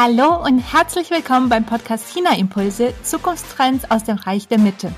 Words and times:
Hallo 0.00 0.40
und 0.44 0.60
herzlich 0.60 1.10
willkommen 1.10 1.48
beim 1.48 1.66
Podcast 1.66 2.14
China 2.14 2.38
Impulse 2.38 2.94
Zukunftstrends 3.02 3.90
aus 3.90 4.04
dem 4.04 4.16
Reich 4.16 4.46
der 4.46 4.60
Mitte. 4.60 4.94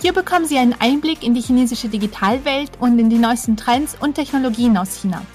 Hier 0.00 0.12
bekommen 0.12 0.46
Sie 0.46 0.56
einen 0.56 0.76
Einblick 0.78 1.24
in 1.24 1.34
die 1.34 1.40
chinesische 1.40 1.88
Digitalwelt 1.88 2.70
und 2.78 2.96
in 3.00 3.10
die 3.10 3.18
neuesten 3.18 3.56
Trends 3.56 3.96
und 3.98 4.14
Technologien 4.14 4.76
aus 4.76 5.00
China. 5.00 5.26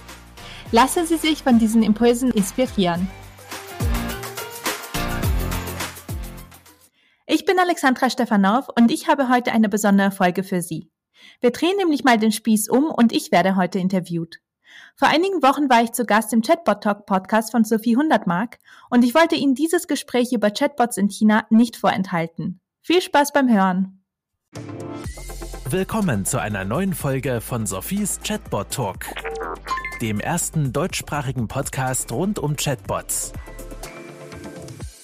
Lassen 0.72 1.06
Sie 1.06 1.18
sich 1.18 1.44
von 1.44 1.60
diesen 1.60 1.84
Impulsen 1.84 2.32
inspirieren. 2.32 3.10
Ich 7.28 7.44
bin 7.44 7.60
Alexandra 7.60 8.10
Stefanow 8.10 8.70
und 8.78 8.92
ich 8.92 9.10
habe 9.10 9.28
heute 9.28 9.52
eine 9.52 9.68
besondere 9.68 10.12
Folge 10.12 10.42
für 10.42 10.62
Sie. 10.62 10.90
Wir 11.42 11.52
drehen 11.52 11.76
nämlich 11.76 12.06
mal 12.06 12.18
den 12.18 12.32
Spieß 12.32 12.70
um 12.70 12.86
und 12.86 13.12
ich 13.12 13.30
werde 13.34 13.58
heute 13.58 13.80
interviewt. 13.80 14.40
Vor 14.96 15.08
einigen 15.08 15.42
Wochen 15.42 15.70
war 15.70 15.82
ich 15.82 15.92
zu 15.92 16.06
Gast 16.06 16.34
im 16.34 16.42
Chatbot 16.42 16.82
Talk 16.84 17.08
Podcast 17.08 17.52
von 17.52 17.64
Sophie 17.64 17.98
Hundertmark 17.98 18.60
und 18.92 19.04
ich 19.04 19.16
wollte 19.16 19.36
Ihnen 19.36 19.56
dieses 19.56 19.88
Gespräch 19.88 20.32
über 20.34 20.52
Chatbots 20.52 20.98
in 20.98 21.10
China 21.10 21.48
nicht 21.50 21.78
vorenthalten. 21.78 22.60
Viel 22.82 23.02
Spaß 23.02 23.34
beim 23.34 23.50
Hören! 23.50 24.04
Willkommen 25.68 26.26
zu 26.26 26.40
einer 26.40 26.64
neuen 26.64 26.94
Folge 26.94 27.42
von 27.42 27.66
Sophies 27.66 28.20
Chatbot 28.24 28.70
Talk, 28.70 29.06
dem 30.00 30.20
ersten 30.20 30.72
deutschsprachigen 30.72 31.48
Podcast 31.48 32.12
rund 32.12 32.38
um 32.38 32.56
Chatbots. 32.56 33.34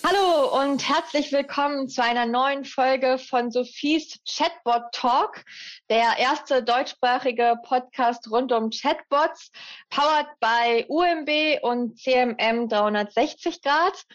Hallo 0.02 0.62
und 0.62 0.88
herzlich 0.88 1.34
willkommen 1.34 1.90
zu 1.90 2.02
einer 2.02 2.26
neuen 2.26 2.64
Folge 2.64 3.18
von 3.18 3.52
Sophies 3.52 4.18
Chatbot 4.26 4.94
Talk, 4.94 5.44
der 5.90 6.18
erste 6.18 6.64
deutschsprachige 6.64 7.56
Podcast 7.64 8.32
rund 8.32 8.54
um 8.54 8.70
Chatbots, 8.70 9.52
powered 9.90 10.28
by 10.40 10.86
UMB 10.88 11.62
und 11.64 12.00
CMM 12.00 12.70
360 12.70 13.62
Grad. 13.62 14.06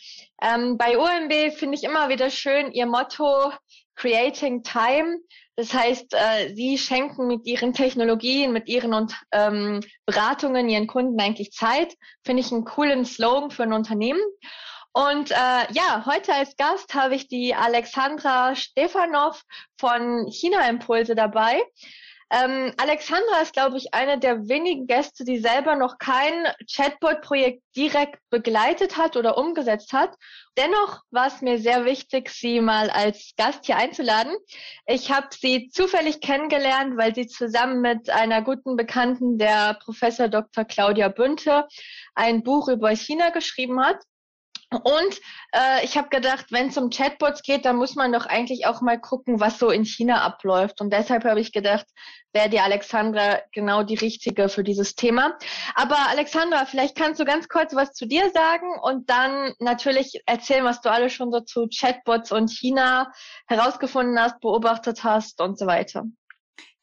Ähm, 0.41 0.79
bei 0.79 0.97
UMB 0.97 1.55
finde 1.55 1.77
ich 1.77 1.85
immer 1.85 2.09
wieder 2.09 2.31
schön 2.31 2.73
ihr 2.73 2.87
Motto 2.87 3.53
Creating 3.95 4.63
Time. 4.63 5.19
Das 5.57 5.75
heißt, 5.75 6.15
äh, 6.15 6.55
sie 6.55 6.79
schenken 6.79 7.29
mit 7.29 7.47
ihren 7.47 7.75
Technologien, 7.75 8.53
mit 8.53 8.69
ihren 8.69 8.95
und, 8.95 9.15
ähm, 9.33 9.81
Beratungen 10.07 10.69
ihren 10.69 10.87
Kunden 10.87 11.21
eigentlich 11.21 11.53
Zeit. 11.53 11.95
Finde 12.25 12.41
ich 12.41 12.51
einen 12.51 12.65
coolen 12.65 13.05
Slogan 13.05 13.51
für 13.51 13.65
ein 13.65 13.73
Unternehmen. 13.75 14.23
Und 14.97 15.33
äh, 15.33 15.73
ja, 15.73 16.07
heute 16.07 16.33
als 16.33 16.57
Gast 16.57 16.95
habe 16.95 17.17
ich 17.17 17.27
die 17.27 17.53
Alexandra 17.53 18.55
Stefanov 18.55 19.43
von 19.77 20.29
China 20.31 20.69
Impulse 20.69 21.17
dabei. 21.17 21.61
Ähm, 22.31 22.73
Alexandra 22.77 23.41
ist, 23.43 23.55
glaube 23.55 23.77
ich, 23.77 23.93
eine 23.93 24.21
der 24.21 24.49
wenigen 24.49 24.87
Gäste, 24.87 25.25
die 25.25 25.39
selber 25.39 25.75
noch 25.75 25.99
kein 25.99 26.47
Chatbot-Projekt 26.73 27.63
direkt 27.77 28.21
begleitet 28.31 28.97
hat 28.97 29.17
oder 29.17 29.37
umgesetzt 29.37 29.93
hat. 29.93 30.15
Dennoch 30.57 31.01
war 31.11 31.27
es 31.27 31.43
mir 31.43 31.59
sehr 31.59 31.85
wichtig, 31.85 32.31
sie 32.31 32.61
mal 32.61 32.89
als 32.89 33.35
Gast 33.37 33.67
hier 33.67 33.77
einzuladen. 33.77 34.33
Ich 34.87 35.11
habe 35.11 35.27
sie 35.33 35.71
zufällig 35.71 36.21
kennengelernt, 36.21 36.97
weil 36.97 37.17
sie 37.17 37.27
zusammen 37.27 37.81
mit 37.81 38.11
einer 38.11 38.43
guten 38.43 38.77
Bekannten, 38.77 39.39
der 39.39 39.75
Professor 39.75 40.29
Dr. 40.29 40.65
Claudia 40.65 41.09
Bünte, 41.09 41.67
ein 42.15 42.45
Buch 42.45 42.69
über 42.69 42.91
China 42.91 43.31
geschrieben 43.31 43.85
hat. 43.85 43.99
Und 44.71 45.21
äh, 45.53 45.85
ich 45.85 45.97
habe 45.97 46.09
gedacht, 46.09 46.47
wenn 46.51 46.69
es 46.69 46.77
um 46.77 46.91
Chatbots 46.91 47.43
geht, 47.43 47.65
dann 47.65 47.77
muss 47.77 47.95
man 47.95 48.13
doch 48.13 48.27
eigentlich 48.27 48.67
auch 48.67 48.81
mal 48.81 48.99
gucken, 48.99 49.41
was 49.41 49.59
so 49.59 49.71
in 49.71 49.85
China 49.85 50.23
abläuft. 50.23 50.81
Und 50.81 50.93
deshalb 50.93 51.25
habe 51.25 51.41
ich 51.41 51.53
gedacht, 51.53 51.87
wäre 52.33 52.49
die 52.49 52.61
Alexandra 52.61 53.41
genau 53.53 53.83
die 53.83 53.95
richtige 53.95 54.49
für 54.49 54.65
dieses 54.65 54.97
Thema. 54.97 55.39
Aber 55.75 55.97
Alexandra, 56.09 56.67
vielleicht 56.67 56.97
kannst 56.97 57.21
du 57.21 57.25
ganz 57.25 57.49
kurz 57.49 57.75
was 57.75 57.93
zu 57.93 58.07
dir 58.07 58.31
sagen 58.31 58.67
und 58.83 59.09
dann 59.09 59.55
natürlich 59.61 60.21
erzählen, 60.27 60.65
was 60.65 60.81
du 60.81 60.91
alles 60.91 61.13
schon 61.13 61.31
so 61.31 61.41
zu 61.41 61.69
Chatbots 61.69 62.33
und 62.33 62.51
China 62.51 63.13
herausgefunden 63.47 64.19
hast, 64.19 64.41
beobachtet 64.41 65.05
hast 65.05 65.41
und 65.41 65.59
so 65.59 65.67
weiter. 65.67 66.05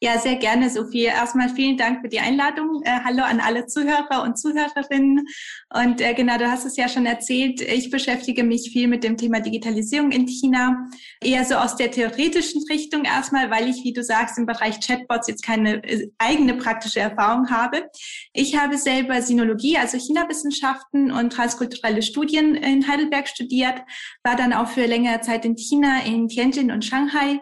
Ja, 0.04 0.18
sehr 0.18 0.34
gerne, 0.34 0.68
Sophie. 0.68 1.04
Erstmal 1.04 1.48
vielen 1.48 1.76
Dank 1.76 2.00
für 2.00 2.08
die 2.08 2.18
Einladung. 2.18 2.82
Äh, 2.82 2.98
hallo 3.04 3.22
an 3.22 3.38
alle 3.38 3.66
Zuhörer 3.66 4.24
und 4.24 4.36
Zuhörerinnen. 4.36 5.24
Und 5.72 6.00
äh, 6.00 6.12
genau, 6.14 6.38
du 6.38 6.50
hast 6.50 6.64
es 6.64 6.76
ja 6.76 6.88
schon 6.88 7.06
erzählt. 7.06 7.60
Ich 7.60 7.88
beschäftige 7.88 8.42
mich 8.42 8.70
viel 8.72 8.88
mit 8.88 9.04
dem 9.04 9.16
Thema 9.16 9.38
Digitalisierung 9.38 10.10
in 10.10 10.26
China. 10.26 10.88
Eher 11.20 11.44
so 11.44 11.54
aus 11.54 11.76
der 11.76 11.92
theoretischen 11.92 12.64
Richtung 12.68 13.04
erstmal, 13.04 13.48
weil 13.52 13.68
ich, 13.68 13.84
wie 13.84 13.92
du 13.92 14.02
sagst, 14.02 14.38
im 14.38 14.46
Bereich 14.46 14.80
Chatbots 14.80 15.28
jetzt 15.28 15.44
keine 15.44 15.84
äh, 15.84 16.10
eigene 16.18 16.54
praktische 16.54 16.98
Erfahrung 16.98 17.48
habe. 17.48 17.88
Ich 18.32 18.58
habe 18.58 18.78
selber 18.78 19.22
Sinologie, 19.22 19.78
also 19.78 19.98
China-Wissenschaften 19.98 21.12
und 21.12 21.32
transkulturelle 21.32 22.02
Studien 22.02 22.56
in 22.56 22.88
Heidelberg 22.88 23.28
studiert, 23.28 23.82
war 24.24 24.34
dann 24.34 24.52
auch 24.52 24.66
für 24.66 24.84
längere 24.84 25.20
Zeit 25.20 25.44
in 25.44 25.56
China, 25.56 26.00
in 26.04 26.26
Tianjin 26.26 26.72
und 26.72 26.84
Shanghai 26.84 27.38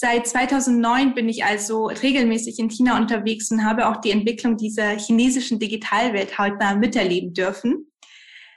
Seit 0.00 0.28
2009 0.28 1.14
bin 1.14 1.28
ich 1.28 1.44
also 1.44 1.86
regelmäßig 1.86 2.60
in 2.60 2.70
China 2.70 2.98
unterwegs 2.98 3.50
und 3.50 3.64
habe 3.64 3.88
auch 3.88 3.96
die 3.96 4.12
Entwicklung 4.12 4.56
dieser 4.56 4.96
chinesischen 4.96 5.58
Digitalwelt 5.58 6.38
hautnah 6.38 6.76
miterleben 6.76 7.34
dürfen. 7.34 7.90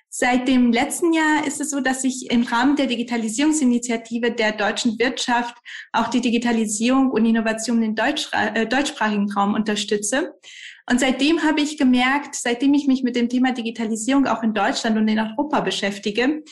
Seit 0.07 0.47
dem 0.47 0.71
letzten 0.71 1.13
Jahr 1.13 1.47
ist 1.47 1.59
es 1.59 1.71
so, 1.71 1.79
dass 1.79 2.03
ich 2.03 2.29
im 2.29 2.43
Rahmen 2.43 2.75
der 2.75 2.85
Digitalisierungsinitiative 2.85 4.29
der 4.29 4.51
deutschen 4.51 4.99
Wirtschaft 4.99 5.55
auch 5.93 6.09
die 6.09 6.21
Digitalisierung 6.21 7.09
und 7.09 7.25
Innovation 7.25 7.81
im 7.81 7.95
äh, 7.95 8.67
deutschsprachigen 8.67 9.31
Raum 9.31 9.55
unterstütze. 9.55 10.35
Und 10.87 10.99
seitdem 10.99 11.41
habe 11.41 11.61
ich 11.61 11.75
gemerkt, 11.75 12.35
seitdem 12.35 12.75
ich 12.75 12.85
mich 12.85 13.01
mit 13.01 13.15
dem 13.15 13.29
Thema 13.29 13.51
Digitalisierung 13.51 14.27
auch 14.27 14.43
in 14.43 14.53
Deutschland 14.53 14.95
und 14.95 15.07
in 15.07 15.17
Europa 15.17 15.61
beschäftige, 15.61 16.43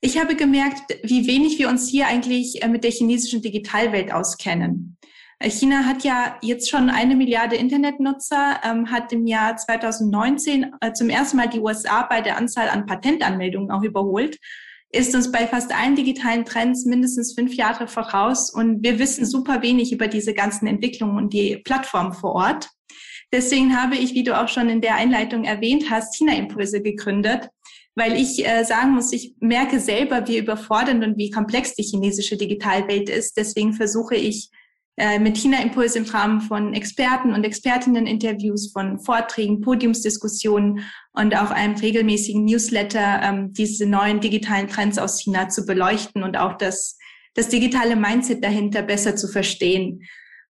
ich 0.00 0.18
habe 0.18 0.36
gemerkt, 0.36 0.96
wie 1.02 1.26
wenig 1.26 1.58
wir 1.58 1.68
uns 1.68 1.88
hier 1.88 2.06
eigentlich 2.06 2.62
äh, 2.62 2.68
mit 2.68 2.84
der 2.84 2.90
chinesischen 2.90 3.42
Digitalwelt 3.42 4.12
auskennen. 4.12 4.96
Äh, 5.40 5.50
China 5.50 5.84
hat 5.86 6.04
ja 6.04 6.36
jetzt 6.40 6.70
schon 6.70 6.90
eine 6.90 7.16
Milliarde 7.16 7.56
Internetnutzer, 7.56 8.60
ähm, 8.64 8.90
hat 8.90 9.12
im 9.12 9.26
Jahr 9.26 9.56
2019 9.56 10.74
äh, 10.80 10.92
zum 10.92 11.08
ersten 11.08 11.36
Mal 11.36 11.48
die 11.48 11.60
USA 11.60 12.02
bei 12.02 12.20
der 12.20 12.36
Anzahl 12.36 12.68
an 12.68 12.86
Patentanmeldungen 12.86 13.70
auch 13.70 13.82
überholt, 13.82 14.38
ist 14.90 15.14
uns 15.14 15.30
bei 15.30 15.46
fast 15.46 15.74
allen 15.74 15.96
digitalen 15.96 16.44
Trends 16.44 16.86
mindestens 16.86 17.34
fünf 17.34 17.54
Jahre 17.54 17.88
voraus 17.88 18.50
und 18.50 18.82
wir 18.82 18.98
wissen 18.98 19.26
super 19.26 19.62
wenig 19.62 19.92
über 19.92 20.08
diese 20.08 20.32
ganzen 20.32 20.66
Entwicklungen 20.66 21.18
und 21.18 21.32
die 21.32 21.58
Plattformen 21.58 22.14
vor 22.14 22.34
Ort. 22.34 22.70
Deswegen 23.30 23.78
habe 23.78 23.96
ich, 23.96 24.14
wie 24.14 24.22
du 24.22 24.40
auch 24.40 24.48
schon 24.48 24.70
in 24.70 24.80
der 24.80 24.94
Einleitung 24.94 25.44
erwähnt 25.44 25.90
hast, 25.90 26.16
China 26.16 26.34
Impulse 26.34 26.80
gegründet, 26.80 27.50
weil 27.98 28.16
ich 28.16 28.46
äh, 28.46 28.64
sagen 28.64 28.92
muss, 28.92 29.12
ich 29.12 29.34
merke 29.40 29.80
selber, 29.80 30.26
wie 30.28 30.38
überfordernd 30.38 31.04
und 31.04 31.18
wie 31.18 31.30
komplex 31.30 31.74
die 31.74 31.82
chinesische 31.82 32.36
Digitalwelt 32.36 33.10
ist. 33.10 33.36
Deswegen 33.36 33.72
versuche 33.72 34.14
ich 34.14 34.50
äh, 34.96 35.18
mit 35.18 35.36
China 35.36 35.60
Impuls 35.60 35.96
im 35.96 36.04
Rahmen 36.04 36.40
von 36.40 36.74
Experten 36.74 37.34
und 37.34 37.42
Expertinnen-Interviews, 37.42 38.70
von 38.72 39.00
Vorträgen, 39.00 39.60
Podiumsdiskussionen 39.60 40.84
und 41.12 41.36
auch 41.36 41.50
einem 41.50 41.74
regelmäßigen 41.74 42.44
Newsletter 42.44 43.20
ähm, 43.22 43.52
diese 43.52 43.84
neuen 43.84 44.20
digitalen 44.20 44.68
Trends 44.68 44.98
aus 44.98 45.20
China 45.20 45.48
zu 45.48 45.66
beleuchten 45.66 46.22
und 46.22 46.36
auch 46.36 46.56
das, 46.56 46.98
das 47.34 47.48
digitale 47.48 47.96
Mindset 47.96 48.44
dahinter 48.44 48.82
besser 48.82 49.16
zu 49.16 49.26
verstehen. 49.26 50.02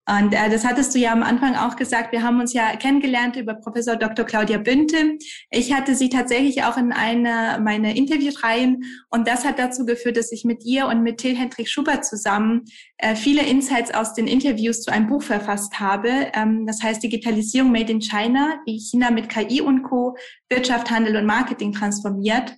Und 0.08 0.34
äh, 0.34 0.50
das 0.50 0.64
hattest 0.64 0.94
du 0.94 1.00
ja 1.00 1.12
am 1.12 1.24
Anfang 1.24 1.56
auch 1.56 1.76
gesagt. 1.76 2.12
Wir 2.12 2.22
haben 2.22 2.40
uns 2.40 2.54
ja 2.54 2.76
kennengelernt 2.76 3.36
über 3.38 3.56
Professor 3.56 3.96
Dr. 3.96 4.24
Claudia 4.24 4.60
Bünte. 4.60 5.18
Ich 5.50 5.74
hatte 5.74 5.96
sie 5.96 6.10
tatsächlich 6.10 6.64
auch 6.64 6.78
in 6.78 6.92
einer 6.92 7.60
meiner 7.60 7.96
Interviewreihen 7.96 8.84
und 9.10 9.28
das 9.28 9.46
hat 9.46 9.58
dazu 9.58 9.84
geführt, 9.86 10.18
dass 10.18 10.32
ich 10.32 10.46
mit 10.46 10.64
ihr 10.64 10.86
und 10.88 11.02
mit 11.02 11.18
Till 11.18 11.36
Hendrik 11.36 11.68
Schubert 11.68 12.06
zusammen 12.06 12.66
äh, 12.98 13.16
viele 13.16 13.44
Insights 13.46 13.94
aus 13.94 14.14
den 14.14 14.28
Interviews 14.28 14.82
zu 14.82 14.92
einem 14.92 15.08
Buch 15.08 15.24
verfasst 15.24 15.80
habe. 15.80 16.28
Ähm, 16.34 16.68
das 16.68 16.84
heißt 16.84 17.02
Digitalisierung 17.02 17.72
Made 17.72 17.92
in 17.92 18.00
China, 18.00 18.60
wie 18.66 18.80
China 18.80 19.10
mit 19.10 19.28
KI 19.30 19.62
und 19.62 19.82
Co. 19.82 20.16
Wirtschaft, 20.50 20.92
Handel 20.92 21.18
und 21.18 21.26
Marketing 21.26 21.74
transformiert. 21.74 22.54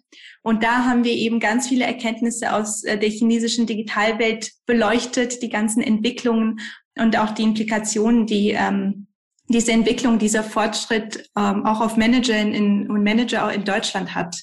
Und 0.47 0.63
da 0.63 0.85
haben 0.85 1.03
wir 1.03 1.11
eben 1.11 1.41
ganz 1.41 1.67
viele 1.67 1.83
Erkenntnisse 1.83 2.53
aus 2.53 2.81
äh, 2.85 2.97
der 2.97 3.09
chinesischen 3.09 3.65
Digitalwelt 3.65 4.53
beleuchtet, 4.65 5.41
die 5.41 5.49
ganzen 5.49 5.83
Entwicklungen 5.83 6.61
und 6.97 7.19
auch 7.19 7.31
die 7.31 7.43
Implikationen, 7.43 8.25
die 8.25 8.51
ähm, 8.51 9.07
diese 9.49 9.73
Entwicklung, 9.73 10.19
dieser 10.19 10.45
Fortschritt 10.45 11.29
ähm, 11.37 11.65
auch 11.65 11.81
auf 11.81 11.97
Manager 11.97 12.39
in, 12.39 12.89
und 12.89 13.03
Manager 13.03 13.45
auch 13.45 13.51
in 13.51 13.65
Deutschland 13.65 14.15
hat. 14.15 14.37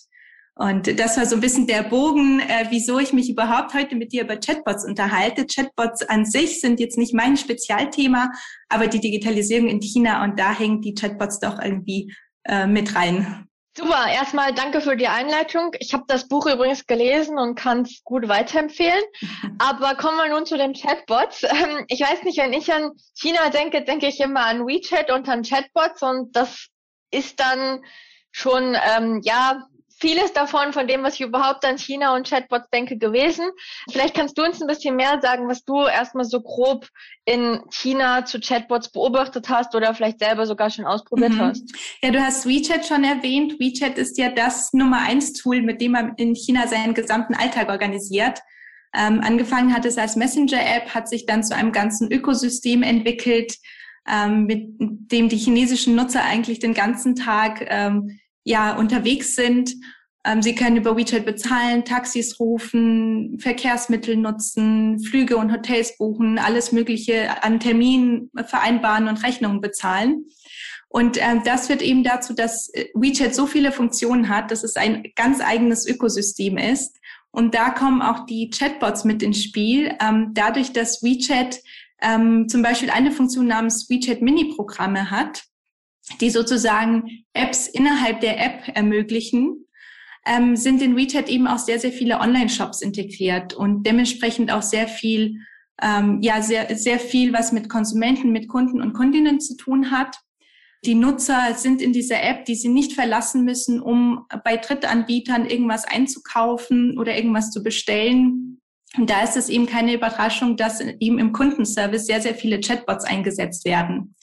Und 0.54 1.00
das 1.00 1.16
war 1.16 1.24
so 1.24 1.36
ein 1.36 1.40
bisschen 1.40 1.66
der 1.66 1.84
Bogen, 1.84 2.40
äh, 2.40 2.66
wieso 2.68 2.98
ich 2.98 3.14
mich 3.14 3.30
überhaupt 3.30 3.72
heute 3.72 3.96
mit 3.96 4.12
dir 4.12 4.24
über 4.24 4.36
Chatbots 4.36 4.84
unterhalte. 4.84 5.46
Chatbots 5.46 6.02
an 6.02 6.26
sich 6.26 6.60
sind 6.60 6.80
jetzt 6.80 6.98
nicht 6.98 7.14
mein 7.14 7.38
Spezialthema, 7.38 8.30
aber 8.68 8.88
die 8.88 9.00
Digitalisierung 9.00 9.68
in 9.68 9.80
China 9.80 10.22
und 10.22 10.38
da 10.38 10.52
hängen 10.52 10.82
die 10.82 10.92
Chatbots 10.92 11.38
doch 11.38 11.58
irgendwie 11.58 12.12
äh, 12.44 12.66
mit 12.66 12.94
rein. 12.94 13.48
Super, 13.76 14.06
erstmal 14.08 14.54
danke 14.54 14.80
für 14.80 14.96
die 14.96 15.08
Einleitung. 15.08 15.72
Ich 15.80 15.92
habe 15.94 16.04
das 16.06 16.28
Buch 16.28 16.46
übrigens 16.46 16.86
gelesen 16.86 17.38
und 17.38 17.56
kann 17.56 17.82
es 17.82 18.04
gut 18.04 18.28
weiterempfehlen. 18.28 19.02
Aber 19.58 19.96
kommen 19.96 20.16
wir 20.16 20.28
nun 20.28 20.46
zu 20.46 20.56
den 20.56 20.74
Chatbots. 20.74 21.42
Ähm, 21.54 21.84
ich 21.88 22.00
weiß 22.00 22.22
nicht, 22.24 22.38
wenn 22.38 22.52
ich 22.52 22.72
an 22.72 22.92
China 23.14 23.48
denke, 23.50 23.82
denke 23.82 24.06
ich 24.06 24.20
immer 24.20 24.46
an 24.46 24.66
WeChat 24.66 25.10
und 25.10 25.28
an 25.28 25.42
Chatbots 25.42 26.02
und 26.02 26.34
das 26.34 26.68
ist 27.10 27.38
dann 27.38 27.84
schon, 28.32 28.76
ähm, 28.96 29.20
ja, 29.22 29.68
vieles 30.04 30.34
davon, 30.34 30.74
von 30.74 30.86
dem, 30.86 31.02
was 31.02 31.14
ich 31.14 31.22
überhaupt 31.22 31.64
an 31.64 31.78
China 31.78 32.14
und 32.14 32.28
Chatbots 32.28 32.68
denke, 32.68 32.98
gewesen. 32.98 33.46
Vielleicht 33.90 34.14
kannst 34.14 34.36
du 34.36 34.44
uns 34.44 34.60
ein 34.60 34.68
bisschen 34.68 34.96
mehr 34.96 35.18
sagen, 35.22 35.48
was 35.48 35.64
du 35.64 35.86
erstmal 35.86 36.26
so 36.26 36.42
grob 36.42 36.86
in 37.24 37.62
China 37.70 38.26
zu 38.26 38.38
Chatbots 38.38 38.90
beobachtet 38.92 39.48
hast 39.48 39.74
oder 39.74 39.94
vielleicht 39.94 40.18
selber 40.18 40.46
sogar 40.46 40.68
schon 40.68 40.84
ausprobiert 40.84 41.32
mhm. 41.32 41.40
hast. 41.40 41.72
Ja, 42.02 42.10
du 42.10 42.20
hast 42.20 42.46
WeChat 42.46 42.84
schon 42.84 43.02
erwähnt. 43.02 43.58
WeChat 43.58 43.96
ist 43.96 44.18
ja 44.18 44.28
das 44.28 44.74
Nummer 44.74 44.98
eins 44.98 45.32
Tool, 45.32 45.62
mit 45.62 45.80
dem 45.80 45.92
man 45.92 46.12
in 46.16 46.34
China 46.34 46.66
seinen 46.66 46.92
gesamten 46.92 47.34
Alltag 47.34 47.70
organisiert. 47.70 48.40
Ähm, 48.94 49.22
angefangen 49.24 49.74
hat 49.74 49.86
es 49.86 49.96
als 49.96 50.16
Messenger-App, 50.16 50.94
hat 50.94 51.08
sich 51.08 51.24
dann 51.24 51.42
zu 51.42 51.56
einem 51.56 51.72
ganzen 51.72 52.12
Ökosystem 52.12 52.82
entwickelt, 52.82 53.56
ähm, 54.06 54.44
mit 54.44 54.66
dem 54.78 55.30
die 55.30 55.38
chinesischen 55.38 55.94
Nutzer 55.94 56.22
eigentlich 56.22 56.58
den 56.58 56.74
ganzen 56.74 57.16
Tag 57.16 57.64
ähm, 57.68 58.20
ja 58.44 58.76
unterwegs 58.76 59.34
sind. 59.34 59.74
Ähm, 60.24 60.42
sie 60.42 60.54
können 60.54 60.76
über 60.76 60.96
WeChat 60.96 61.26
bezahlen, 61.26 61.84
Taxis 61.84 62.40
rufen, 62.40 63.38
Verkehrsmittel 63.40 64.16
nutzen, 64.16 65.00
Flüge 65.00 65.36
und 65.36 65.52
Hotels 65.52 65.96
buchen, 65.98 66.38
alles 66.38 66.72
Mögliche 66.72 67.42
an 67.42 67.60
Terminen 67.60 68.30
vereinbaren 68.46 69.08
und 69.08 69.22
Rechnungen 69.22 69.60
bezahlen. 69.60 70.24
Und 70.88 71.18
ähm, 71.20 71.42
das 71.44 71.66
führt 71.66 71.82
eben 71.82 72.04
dazu, 72.04 72.34
dass 72.34 72.72
äh, 72.72 72.86
WeChat 72.94 73.34
so 73.34 73.46
viele 73.46 73.72
Funktionen 73.72 74.28
hat, 74.28 74.50
dass 74.50 74.62
es 74.62 74.76
ein 74.76 75.02
ganz 75.16 75.40
eigenes 75.40 75.86
Ökosystem 75.86 76.56
ist. 76.56 77.00
Und 77.30 77.54
da 77.54 77.70
kommen 77.70 78.00
auch 78.00 78.26
die 78.26 78.48
Chatbots 78.48 79.04
mit 79.04 79.22
ins 79.22 79.42
Spiel. 79.42 79.92
Ähm, 80.00 80.30
dadurch, 80.34 80.72
dass 80.72 81.02
WeChat 81.02 81.60
ähm, 82.00 82.48
zum 82.48 82.62
Beispiel 82.62 82.90
eine 82.90 83.10
Funktion 83.10 83.48
namens 83.48 83.90
WeChat 83.90 84.22
Mini-Programme 84.22 85.10
hat, 85.10 85.42
die 86.20 86.30
sozusagen 86.30 87.24
Apps 87.32 87.66
innerhalb 87.66 88.20
der 88.20 88.38
App 88.38 88.68
ermöglichen, 88.74 89.63
ähm, 90.26 90.56
sind 90.56 90.80
in 90.82 90.96
WeChat 90.96 91.28
eben 91.28 91.46
auch 91.46 91.58
sehr, 91.58 91.78
sehr 91.78 91.92
viele 91.92 92.20
Online-Shops 92.20 92.80
integriert 92.82 93.54
und 93.54 93.84
dementsprechend 93.84 94.50
auch 94.50 94.62
sehr 94.62 94.88
viel, 94.88 95.40
ähm, 95.82 96.20
ja, 96.22 96.40
sehr, 96.40 96.76
sehr 96.76 96.98
viel, 96.98 97.32
was 97.32 97.52
mit 97.52 97.68
Konsumenten, 97.68 98.32
mit 98.32 98.48
Kunden 98.48 98.80
und 98.80 98.94
Kundinnen 98.94 99.40
zu 99.40 99.56
tun 99.56 99.90
hat. 99.90 100.16
Die 100.84 100.94
Nutzer 100.94 101.54
sind 101.54 101.80
in 101.80 101.92
dieser 101.92 102.22
App, 102.22 102.44
die 102.44 102.54
sie 102.54 102.68
nicht 102.68 102.92
verlassen 102.92 103.44
müssen, 103.44 103.80
um 103.80 104.26
bei 104.44 104.56
Drittanbietern 104.56 105.46
irgendwas 105.46 105.84
einzukaufen 105.84 106.98
oder 106.98 107.16
irgendwas 107.16 107.50
zu 107.50 107.62
bestellen. 107.62 108.60
Und 108.96 109.10
da 109.10 109.22
ist 109.22 109.36
es 109.36 109.48
eben 109.48 109.66
keine 109.66 109.94
Überraschung, 109.94 110.56
dass 110.56 110.80
eben 110.80 111.18
im 111.18 111.32
Kundenservice 111.32 112.06
sehr, 112.06 112.20
sehr 112.20 112.34
viele 112.34 112.60
Chatbots 112.60 113.04
eingesetzt 113.04 113.64
werden. 113.64 114.14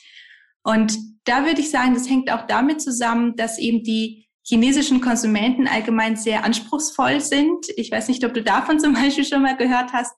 Und 0.63 0.97
da 1.25 1.45
würde 1.45 1.62
ich 1.62 1.71
sagen, 1.71 1.94
das 1.94 2.09
hängt 2.09 2.31
auch 2.31 2.45
damit 2.47 2.81
zusammen, 2.81 3.36
dass 3.36 3.57
eben 3.57 3.83
die 3.83 4.27
chinesischen 4.44 5.02
Konsumenten 5.02 5.68
allgemein 5.68 6.16
sehr 6.16 6.44
anspruchsvoll 6.44 7.22
sind. 7.22 7.68
Ich 7.76 7.92
weiß 7.92 8.08
nicht, 8.08 8.26
ob 8.26 8.34
du 8.34 8.42
davon 8.44 8.80
zum 8.82 8.94
Beispiel 8.94 9.26
schon 9.26 9.42
mal 9.42 9.58
gehört 9.58 9.94
hast, 9.94 10.14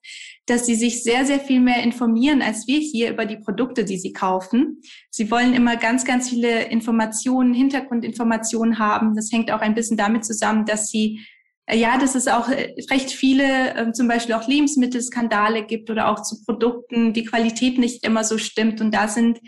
dass 0.46 0.66
sie 0.66 0.76
sich 0.76 1.04
sehr, 1.04 1.26
sehr 1.26 1.40
viel 1.40 1.62
mehr 1.62 1.84
informieren 1.84 2.42
als 2.42 2.68
wir 2.68 2.80
hier 2.80 3.12
über 3.12 3.26
die 3.26 3.38
Produkte, 3.38 3.86
die 3.86 3.98
sie 3.98 4.14
kaufen. 4.14 4.82
Sie 5.10 5.32
wollen 5.32 5.54
immer 5.54 5.78
ganz, 5.78 6.06
ganz 6.06 6.30
viele 6.30 6.66
Informationen, 6.66 7.54
Hintergrundinformationen 7.54 8.80
haben. 8.80 9.16
Das 9.16 9.32
hängt 9.32 9.52
auch 9.52 9.62
ein 9.62 9.76
bisschen 9.76 9.98
damit 9.98 10.26
zusammen, 10.26 10.66
dass 10.66 10.90
sie 10.90 11.22
äh, 11.66 11.78
ja, 11.78 11.98
dass 11.98 12.16
es 12.16 12.28
auch 12.28 12.50
äh, 12.50 12.76
recht 12.92 13.12
viele, 13.12 13.76
ähm, 13.76 13.94
zum 13.94 14.08
Beispiel 14.08 14.36
auch 14.36 14.48
Lebensmittelskandale 14.48 15.64
gibt 15.64 15.90
oder 15.90 16.10
auch 16.10 16.22
zu 16.22 16.44
Produkten, 16.44 17.14
die 17.14 17.24
Qualität 17.24 17.78
nicht 17.78 18.06
immer 18.06 18.24
so 18.24 18.38
stimmt. 18.38 18.82
Und 18.82 18.94
da 18.94 19.08
sind 19.08 19.40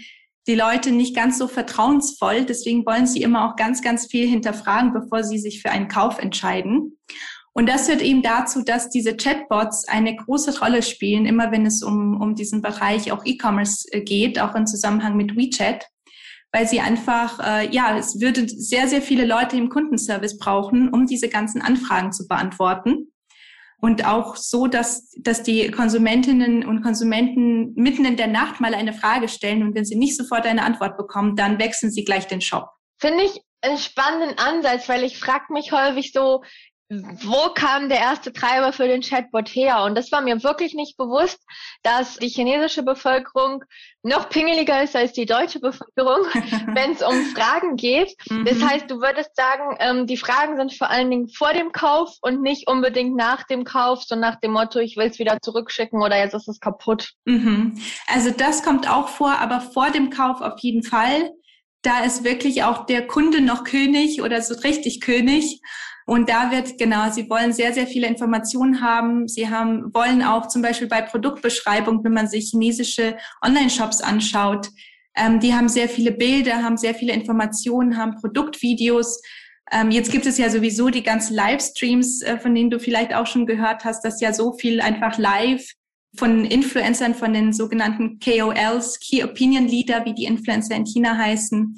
die 0.47 0.55
Leute 0.55 0.91
nicht 0.91 1.15
ganz 1.15 1.37
so 1.37 1.47
vertrauensvoll. 1.47 2.45
Deswegen 2.45 2.85
wollen 2.85 3.07
sie 3.07 3.21
immer 3.21 3.49
auch 3.49 3.55
ganz, 3.55 3.81
ganz 3.81 4.07
viel 4.07 4.27
hinterfragen, 4.27 4.93
bevor 4.93 5.23
sie 5.23 5.39
sich 5.39 5.61
für 5.61 5.71
einen 5.71 5.87
Kauf 5.87 6.19
entscheiden. 6.19 6.97
Und 7.53 7.69
das 7.69 7.87
führt 7.87 8.01
eben 8.01 8.21
dazu, 8.21 8.63
dass 8.63 8.89
diese 8.89 9.15
Chatbots 9.15 9.87
eine 9.87 10.15
große 10.15 10.59
Rolle 10.59 10.83
spielen, 10.83 11.25
immer 11.25 11.51
wenn 11.51 11.65
es 11.65 11.81
um, 11.83 12.19
um 12.19 12.35
diesen 12.35 12.61
Bereich 12.61 13.11
auch 13.11 13.25
E-Commerce 13.25 13.87
äh, 13.91 14.01
geht, 14.01 14.39
auch 14.39 14.55
im 14.55 14.67
Zusammenhang 14.67 15.15
mit 15.15 15.37
WeChat, 15.37 15.85
weil 16.51 16.67
sie 16.67 16.81
einfach, 16.81 17.39
äh, 17.39 17.73
ja, 17.73 17.97
es 17.97 18.19
würde 18.19 18.47
sehr, 18.49 18.89
sehr 18.89 19.01
viele 19.01 19.25
Leute 19.25 19.55
im 19.55 19.69
Kundenservice 19.69 20.37
brauchen, 20.37 20.89
um 20.89 21.07
diese 21.07 21.29
ganzen 21.29 21.61
Anfragen 21.61 22.11
zu 22.11 22.27
beantworten 22.27 23.07
und 23.85 24.03
auch 24.03 24.35
so, 24.35 24.65
dass, 24.65 25.11
dass 25.11 25.43
die 25.43 25.69
Konsumentinnen 25.69 26.65
und 26.65 26.81
Konsumenten 26.81 27.71
mitten 27.75 28.03
in 28.03 28.17
der 28.17 28.25
Nacht 28.25 28.59
mal 28.59 28.73
eine 28.73 28.93
Frage 28.93 29.27
stellen 29.29 29.61
und 29.61 29.75
wenn 29.75 29.85
sie 29.85 29.95
nicht 29.95 30.17
sofort 30.17 30.47
eine 30.47 30.63
Antwort 30.63 30.97
bekommen, 30.97 31.35
dann 31.35 31.59
wechseln 31.59 31.91
sie 31.91 32.03
gleich 32.03 32.25
den 32.25 32.41
Shop. 32.41 32.67
Finde 32.99 33.25
ich 33.25 33.39
einen 33.61 33.77
spannenden 33.77 34.39
Ansatz, 34.39 34.89
weil 34.89 35.03
ich 35.03 35.19
frage 35.19 35.53
mich 35.53 35.71
häufig 35.71 36.13
so, 36.13 36.41
wo 36.89 37.49
kam 37.55 37.89
der 37.89 37.97
erste 37.97 38.31
Treiber 38.31 38.71
für 38.71 38.87
den 38.87 39.01
Chatbot 39.01 39.49
her? 39.49 39.83
Und 39.83 39.95
das 39.95 40.11
war 40.11 40.21
mir 40.21 40.43
wirklich 40.43 40.75
nicht 40.75 40.97
bewusst, 40.97 41.39
dass 41.81 42.17
die 42.17 42.27
chinesische 42.27 42.83
Bevölkerung 42.83 43.63
noch 44.03 44.29
pingeliger 44.29 44.83
ist 44.83 44.95
als 44.95 45.11
die 45.13 45.25
deutsche 45.25 45.59
Bevölkerung, 45.59 46.25
wenn 46.75 46.91
es 46.91 47.01
um 47.01 47.25
Fragen 47.33 47.75
geht. 47.75 48.13
Mhm. 48.29 48.45
Das 48.45 48.61
heißt, 48.61 48.91
du 48.91 49.01
würdest 49.01 49.35
sagen, 49.35 49.75
ähm, 49.79 50.05
die 50.05 50.17
Fragen 50.17 50.57
sind 50.57 50.73
vor 50.73 50.91
allen 50.91 51.09
Dingen 51.09 51.27
vor 51.27 51.53
dem 51.53 51.71
Kauf 51.71 52.17
und 52.21 52.43
nicht 52.43 52.67
unbedingt 52.67 53.15
nach 53.15 53.43
dem 53.43 53.63
Kauf, 53.63 54.03
so 54.03 54.15
nach 54.15 54.39
dem 54.39 54.51
Motto, 54.51 54.77
ich 54.77 54.95
will 54.95 55.07
es 55.07 55.17
wieder 55.17 55.39
zurückschicken 55.41 56.03
oder 56.03 56.19
jetzt 56.19 56.35
ist 56.35 56.47
es 56.47 56.59
kaputt. 56.59 57.13
Mhm. 57.25 57.81
Also 58.07 58.29
das 58.29 58.61
kommt 58.61 58.87
auch 58.87 59.07
vor, 59.07 59.39
aber 59.39 59.59
vor 59.59 59.89
dem 59.89 60.11
Kauf 60.11 60.41
auf 60.41 60.59
jeden 60.59 60.83
Fall. 60.83 61.31
Da 61.81 62.03
ist 62.03 62.23
wirklich 62.23 62.63
auch 62.63 62.85
der 62.85 63.07
Kunde 63.07 63.41
noch 63.41 63.63
König 63.63 64.21
oder 64.21 64.41
so 64.41 64.53
richtig 64.55 65.01
König. 65.01 65.61
Und 66.05 66.29
da 66.29 66.51
wird, 66.51 66.77
genau, 66.77 67.09
Sie 67.09 67.29
wollen 67.29 67.51
sehr, 67.51 67.73
sehr 67.73 67.87
viele 67.87 68.07
Informationen 68.07 68.81
haben. 68.81 69.27
Sie 69.27 69.49
haben, 69.49 69.93
wollen 69.93 70.21
auch 70.21 70.47
zum 70.47 70.61
Beispiel 70.61 70.87
bei 70.87 71.01
Produktbeschreibung, 71.01 72.03
wenn 72.03 72.13
man 72.13 72.27
sich 72.27 72.49
chinesische 72.51 73.17
Online-Shops 73.43 74.01
anschaut, 74.01 74.69
ähm, 75.15 75.39
die 75.39 75.53
haben 75.53 75.69
sehr 75.69 75.89
viele 75.89 76.11
Bilder, 76.11 76.61
haben 76.61 76.77
sehr 76.77 76.93
viele 76.93 77.13
Informationen, 77.13 77.97
haben 77.97 78.15
Produktvideos. 78.15 79.21
Ähm, 79.71 79.89
jetzt 79.89 80.11
gibt 80.11 80.25
es 80.25 80.37
ja 80.37 80.49
sowieso 80.49 80.89
die 80.89 81.03
ganzen 81.03 81.35
Livestreams, 81.35 82.21
äh, 82.21 82.37
von 82.37 82.53
denen 82.53 82.69
du 82.69 82.79
vielleicht 82.79 83.13
auch 83.13 83.25
schon 83.25 83.45
gehört 83.45 83.85
hast, 83.85 84.03
dass 84.03 84.21
ja 84.21 84.33
so 84.33 84.53
viel 84.53 84.81
einfach 84.81 85.17
live 85.17 85.65
von 86.17 86.45
Influencern, 86.45 87.15
von 87.15 87.33
den 87.33 87.51
sogenannten 87.51 88.19
KOLs, 88.19 88.99
Key 88.99 89.23
Opinion 89.23 89.67
Leader, 89.67 90.05
wie 90.05 90.13
die 90.13 90.25
Influencer 90.25 90.75
in 90.75 90.85
China 90.85 91.17
heißen. 91.17 91.77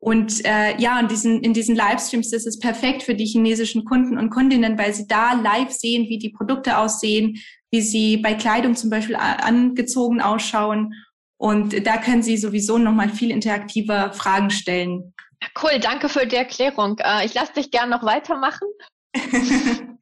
Und 0.00 0.44
äh, 0.44 0.80
ja, 0.80 1.00
in 1.00 1.08
diesen, 1.08 1.42
in 1.42 1.52
diesen 1.52 1.74
Livestreams 1.74 2.32
ist 2.32 2.46
es 2.46 2.58
perfekt 2.58 3.02
für 3.02 3.16
die 3.16 3.26
chinesischen 3.26 3.84
Kunden 3.84 4.16
und 4.16 4.30
Kundinnen, 4.30 4.78
weil 4.78 4.94
sie 4.94 5.08
da 5.08 5.32
live 5.32 5.72
sehen, 5.72 6.08
wie 6.08 6.18
die 6.18 6.30
Produkte 6.30 6.78
aussehen, 6.78 7.42
wie 7.72 7.80
sie 7.80 8.16
bei 8.16 8.34
Kleidung 8.34 8.76
zum 8.76 8.90
Beispiel 8.90 9.16
angezogen 9.16 10.20
ausschauen. 10.20 10.94
Und 11.36 11.86
da 11.86 11.96
können 11.98 12.22
sie 12.22 12.36
sowieso 12.36 12.78
nochmal 12.78 13.08
viel 13.08 13.30
interaktiver 13.30 14.12
Fragen 14.12 14.50
stellen. 14.50 15.14
Cool, 15.60 15.80
danke 15.80 16.08
für 16.08 16.26
die 16.26 16.36
Erklärung. 16.36 16.98
Äh, 16.98 17.26
ich 17.26 17.34
lasse 17.34 17.54
dich 17.54 17.70
gern 17.70 17.90
noch 17.90 18.04
weitermachen. 18.04 18.68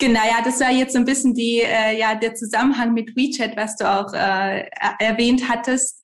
Genau, 0.00 0.20
ja, 0.20 0.42
das 0.44 0.60
war 0.60 0.70
jetzt 0.70 0.92
so 0.92 0.98
ein 0.98 1.04
bisschen 1.04 1.34
die, 1.34 1.60
äh, 1.60 1.98
ja, 1.98 2.14
der 2.14 2.34
Zusammenhang 2.34 2.94
mit 2.94 3.16
WeChat, 3.16 3.56
was 3.56 3.76
du 3.76 3.84
auch 3.84 4.12
äh, 4.12 4.68
erwähnt 5.00 5.48
hattest 5.48 5.97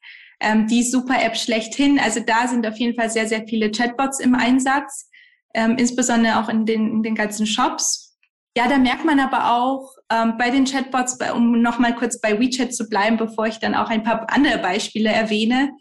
ähm, 0.45 0.67
die 0.67 0.83
Super-App 0.83 1.37
schlechthin. 1.37 1.99
Also 1.99 2.21
da 2.21 2.47
sind 2.47 2.67
auf 2.67 2.77
jeden 2.77 2.95
Fall 2.95 3.11
sehr, 3.11 3.27
sehr 3.27 3.47
viele 3.49 3.71
Chatbots 3.71 4.21
im 4.21 4.35
Einsatz, 4.35 5.11
ähm, 5.55 5.77
insbesondere 5.79 6.39
auch 6.39 6.49
in 6.49 6.67
den, 6.67 6.91
in 6.91 7.03
den 7.03 7.15
ganzen 7.15 7.47
Shops. 7.47 8.17
Ja, 8.57 8.69
da 8.69 8.79
merkt 8.79 9.05
man 9.05 9.19
aber 9.19 9.53
auch 9.53 9.95
ähm, 10.13 10.35
bei 10.39 10.51
den 10.51 10.65
Chatbots, 10.65 11.19
um 11.35 11.61
nochmal 11.61 11.95
kurz 11.97 12.21
bei 12.21 12.39
WeChat 12.39 12.75
zu 12.75 12.89
bleiben, 12.89 13.17
bevor 13.17 13.47
ich 13.47 13.59
dann 13.59 13.75
auch 13.75 13.89
ein 13.89 14.05
paar 14.05 14.27
andere 14.31 14.59
Beispiele 14.59 15.11
erwähne, 15.11 15.73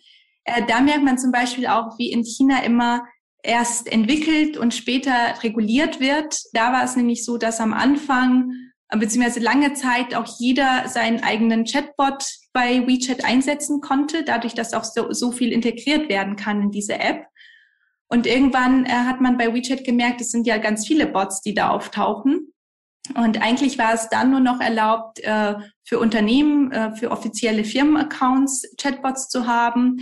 äh, 0.46 0.64
da 0.68 0.82
merkt 0.82 1.04
man 1.04 1.18
zum 1.18 1.32
Beispiel 1.32 1.68
auch, 1.68 1.98
wie 1.98 2.12
in 2.12 2.24
China 2.24 2.64
immer 2.64 3.06
erst 3.44 3.92
entwickelt 3.92 4.58
und 4.58 4.74
später 4.74 5.14
reguliert 5.44 6.00
wird. 6.00 6.38
Da 6.54 6.72
war 6.72 6.84
es 6.84 6.96
nämlich 6.96 7.26
so, 7.26 7.38
dass 7.38 7.60
am 7.60 7.74
Anfang 7.74 8.52
beziehungsweise 8.98 9.40
lange 9.40 9.74
Zeit 9.74 10.16
auch 10.16 10.40
jeder 10.40 10.88
seinen 10.88 11.24
eigenen 11.24 11.66
Chatbot 11.66 12.24
bei 12.54 12.88
WeChat 12.88 13.26
einsetzen 13.26 13.82
konnte, 13.82 14.24
dadurch, 14.24 14.54
dass 14.54 14.74
auch 14.74 14.84
so, 14.84 15.12
so 15.12 15.32
viel 15.32 15.52
integriert 15.52 16.08
werden 16.08 16.36
kann 16.36 16.62
in 16.62 16.72
diese 16.72 17.00
App. 17.00 17.26
Und 18.08 18.28
irgendwann 18.28 18.86
äh, 18.86 18.90
hat 18.90 19.22
man 19.22 19.38
bei 19.38 19.54
WeChat 19.54 19.84
gemerkt, 19.84 20.22
es 20.22 20.32
sind 20.32 20.46
ja 20.46 20.58
ganz 20.58 20.86
viele 20.86 21.08
Bots, 21.08 21.42
die 21.42 21.56
da 21.56 21.70
auftauchen. 21.70 22.54
Und 23.16 23.42
eigentlich 23.42 23.78
war 23.78 23.94
es 23.94 24.08
dann 24.10 24.32
nur 24.32 24.40
noch 24.40 24.62
erlaubt, 24.62 25.20
äh, 25.20 25.56
für 25.84 26.00
Unternehmen, 26.00 26.72
äh, 26.72 26.96
für 26.96 27.12
offizielle 27.12 27.66
Firmenaccounts 27.66 28.76
Chatbots 28.78 29.30
zu 29.30 29.48
haben. 29.48 30.00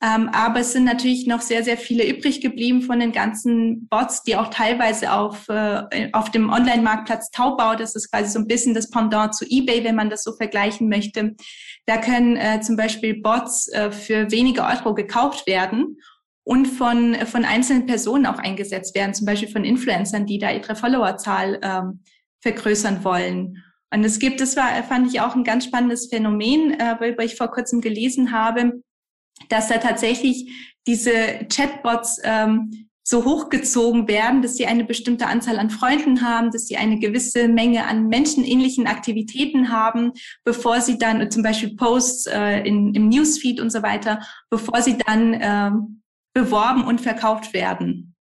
Ähm, 0.00 0.28
aber 0.32 0.60
es 0.60 0.72
sind 0.72 0.84
natürlich 0.84 1.26
noch 1.26 1.40
sehr, 1.40 1.64
sehr 1.64 1.76
viele 1.76 2.06
übrig 2.06 2.40
geblieben 2.40 2.82
von 2.82 3.00
den 3.00 3.10
ganzen 3.10 3.88
Bots, 3.88 4.22
die 4.22 4.36
auch 4.36 4.48
teilweise 4.48 5.12
auf, 5.12 5.48
äh, 5.48 6.08
auf 6.12 6.30
dem 6.30 6.50
Online-Marktplatz 6.50 7.30
Taubau, 7.32 7.74
das 7.74 7.96
ist 7.96 8.12
quasi 8.12 8.30
so 8.30 8.38
ein 8.38 8.46
bisschen 8.46 8.74
das 8.74 8.90
Pendant 8.90 9.34
zu 9.34 9.44
eBay, 9.44 9.82
wenn 9.82 9.96
man 9.96 10.08
das 10.08 10.22
so 10.22 10.36
vergleichen 10.36 10.88
möchte. 10.88 11.34
Da 11.86 11.96
können 11.96 12.36
äh, 12.36 12.60
zum 12.60 12.76
Beispiel 12.76 13.20
Bots 13.20 13.66
äh, 13.68 13.90
für 13.90 14.30
wenige 14.30 14.62
Euro 14.62 14.94
gekauft 14.94 15.46
werden. 15.46 15.96
und 16.44 16.66
von, 16.66 17.14
von 17.26 17.44
einzelnen 17.44 17.84
Personen 17.84 18.24
auch 18.24 18.38
eingesetzt 18.38 18.94
werden, 18.94 19.12
zum 19.12 19.26
Beispiel 19.26 19.50
von 19.50 19.64
Influencern, 19.64 20.24
die 20.24 20.38
da 20.38 20.50
ihre 20.50 20.76
Followerzahl 20.76 21.58
ähm, 21.62 22.00
vergrößern 22.40 23.04
wollen. 23.04 23.62
Und 23.92 24.04
es 24.04 24.18
gibt, 24.18 24.40
das 24.40 24.56
war, 24.56 24.82
fand 24.84 25.12
ich 25.12 25.20
auch 25.20 25.34
ein 25.34 25.44
ganz 25.44 25.64
spannendes 25.64 26.08
Phänomen, 26.08 26.72
äh, 26.78 26.96
worüber 27.00 27.24
ich 27.24 27.36
vor 27.36 27.50
kurzem 27.50 27.80
gelesen 27.80 28.32
habe, 28.32 28.82
dass 29.48 29.68
da 29.68 29.78
tatsächlich 29.78 30.50
diese 30.86 31.46
Chatbots 31.48 32.20
ähm, 32.24 32.88
so 33.08 33.24
hochgezogen 33.24 34.06
werden, 34.06 34.42
dass 34.42 34.56
sie 34.56 34.66
eine 34.66 34.84
bestimmte 34.84 35.26
Anzahl 35.26 35.58
an 35.58 35.70
Freunden 35.70 36.20
haben, 36.20 36.50
dass 36.50 36.66
sie 36.66 36.76
eine 36.76 36.98
gewisse 36.98 37.48
Menge 37.48 37.86
an 37.86 38.08
menschenähnlichen 38.08 38.86
Aktivitäten 38.86 39.72
haben, 39.72 40.12
bevor 40.44 40.82
sie 40.82 40.98
dann 40.98 41.30
zum 41.30 41.42
Beispiel 41.42 41.74
Posts 41.74 42.26
äh, 42.26 42.58
in, 42.60 42.92
im 42.94 43.08
Newsfeed 43.08 43.60
und 43.60 43.70
so 43.70 43.82
weiter, 43.82 44.20
bevor 44.50 44.82
sie 44.82 44.98
dann 44.98 45.32
äh, 45.32 45.70
beworben 46.34 46.84
und 46.84 47.00
verkauft 47.00 47.54
werden 47.54 48.14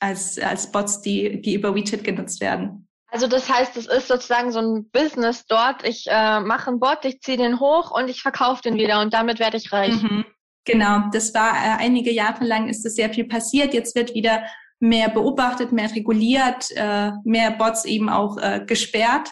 als, 0.00 0.40
als 0.40 0.72
Bots, 0.72 1.02
die, 1.02 1.40
die 1.40 1.54
über 1.54 1.74
WeChat 1.76 2.02
genutzt 2.02 2.40
werden. 2.40 2.88
Also 3.12 3.28
das 3.28 3.48
heißt, 3.48 3.76
es 3.76 3.86
ist 3.86 4.08
sozusagen 4.08 4.50
so 4.50 4.58
ein 4.58 4.90
Business 4.90 5.46
dort. 5.46 5.86
Ich 5.86 6.06
äh, 6.08 6.40
mache 6.40 6.70
einen 6.70 6.80
Bot, 6.80 7.04
ich 7.04 7.20
ziehe 7.20 7.36
den 7.36 7.60
hoch 7.60 7.90
und 7.90 8.08
ich 8.08 8.22
verkaufe 8.22 8.62
den 8.62 8.74
wieder 8.74 9.00
und 9.02 9.14
damit 9.14 9.38
werde 9.38 9.58
ich 9.58 9.70
reich. 9.70 10.02
Mhm. 10.02 10.24
Genau, 10.64 11.10
das 11.12 11.34
war 11.34 11.52
äh, 11.52 11.84
einige 11.84 12.12
Jahre 12.12 12.44
lang 12.44 12.68
ist 12.68 12.84
das 12.84 12.94
sehr 12.94 13.10
viel 13.10 13.24
passiert. 13.24 13.74
Jetzt 13.74 13.96
wird 13.96 14.14
wieder 14.14 14.44
mehr 14.78 15.08
beobachtet, 15.08 15.72
mehr 15.72 15.90
reguliert, 15.90 16.70
äh, 16.74 17.12
mehr 17.24 17.52
Bots 17.52 17.84
eben 17.84 18.08
auch 18.08 18.36
äh, 18.38 18.64
gesperrt. 18.66 19.28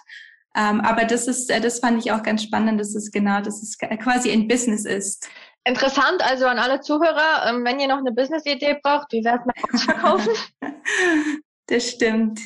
Ähm, 0.57 0.81
aber 0.81 1.05
das 1.05 1.29
ist, 1.29 1.51
äh, 1.51 1.61
das 1.61 1.79
fand 1.79 2.05
ich 2.05 2.13
auch 2.13 2.23
ganz 2.23 2.43
spannend, 2.43 2.81
dass 2.81 2.95
es 2.95 3.11
genau, 3.11 3.41
dass 3.41 3.63
es 3.63 3.79
quasi 3.79 4.33
ein 4.33 4.49
Business 4.49 4.85
ist. 4.85 5.29
Interessant, 5.65 6.23
also 6.23 6.47
an 6.47 6.59
alle 6.59 6.81
Zuhörer, 6.81 7.47
ähm, 7.49 7.65
wenn 7.65 7.79
ihr 7.79 7.89
noch 7.89 7.99
eine 7.99 8.13
Business-Idee 8.13 8.79
braucht, 8.83 9.13
wie 9.13 9.23
wär's 9.25 9.45
mit 9.45 9.57
Bots 9.61 9.85
verkaufen? 9.85 10.33
das 11.67 11.91
stimmt. 11.91 12.41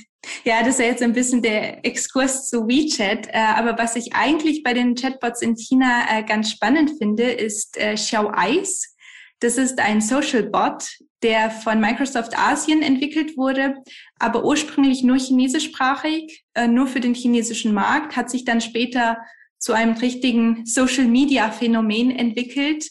Ja, 0.45 0.61
das 0.61 0.75
ist 0.75 0.81
ja 0.81 0.87
jetzt 0.87 1.03
ein 1.03 1.13
bisschen 1.13 1.43
der 1.43 1.85
Exkurs 1.85 2.49
zu 2.49 2.67
WeChat. 2.67 3.29
Äh, 3.29 3.39
aber 3.57 3.79
was 3.79 3.97
ich 3.97 4.15
eigentlich 4.15 4.63
bei 4.63 4.75
den 4.75 4.95
Chatbots 4.95 5.43
in 5.43 5.57
China 5.57 6.05
äh, 6.11 6.23
ganz 6.23 6.51
spannend 6.51 6.93
finde, 6.99 7.25
ist 7.25 7.77
äh, 7.77 7.95
Xiao 7.95 8.33
Eyes. 8.33 8.95
Das 9.41 9.59
ist 9.59 9.79
ein 9.79 10.01
Social 10.01 10.45
Bot, 10.45 10.85
der 11.23 11.51
von 11.51 11.81
Microsoft 11.81 12.39
Asien 12.39 12.83
entwickelt 12.83 13.37
wurde, 13.37 13.75
aber 14.19 14.45
ursprünglich 14.45 15.03
nur 15.03 15.19
chinesischsprachig, 15.19 16.45
nur 16.69 16.87
für 16.87 17.01
den 17.01 17.15
chinesischen 17.15 17.75
Markt, 17.75 18.17
hat 18.17 18.31
sich 18.31 18.45
dann 18.45 18.61
später 18.61 19.19
zu 19.59 19.73
einem 19.75 19.95
richtigen 19.95 20.65
Social 20.65 21.07
Media 21.07 21.51
Phänomen 21.51 22.11
entwickelt, 22.11 22.89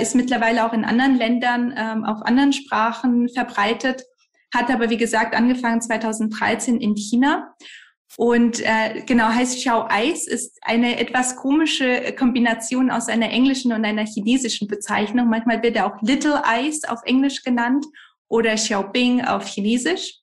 ist 0.00 0.14
mittlerweile 0.14 0.64
auch 0.64 0.74
in 0.74 0.84
anderen 0.84 1.16
Ländern 1.16 1.74
ähm, 1.76 2.04
auf 2.04 2.22
anderen 2.22 2.52
Sprachen 2.52 3.28
verbreitet 3.28 4.04
hat 4.54 4.70
aber, 4.70 4.90
wie 4.90 4.96
gesagt, 4.96 5.34
angefangen 5.34 5.80
2013 5.80 6.80
in 6.80 6.96
China. 6.96 7.54
Und 8.16 8.60
äh, 8.60 9.02
genau 9.06 9.28
heißt 9.28 9.58
Xiao 9.58 9.86
Eis 9.88 10.26
ist 10.26 10.58
eine 10.62 10.98
etwas 10.98 11.36
komische 11.36 12.12
Kombination 12.18 12.90
aus 12.90 13.08
einer 13.08 13.30
englischen 13.30 13.72
und 13.72 13.84
einer 13.84 14.04
chinesischen 14.04 14.66
Bezeichnung. 14.66 15.28
Manchmal 15.28 15.62
wird 15.62 15.76
er 15.76 15.86
auch 15.86 16.02
Little 16.02 16.42
Ice 16.60 16.90
auf 16.90 17.00
Englisch 17.04 17.42
genannt 17.44 17.86
oder 18.28 18.54
Xiaobing 18.54 19.24
auf 19.24 19.46
Chinesisch. 19.46 20.18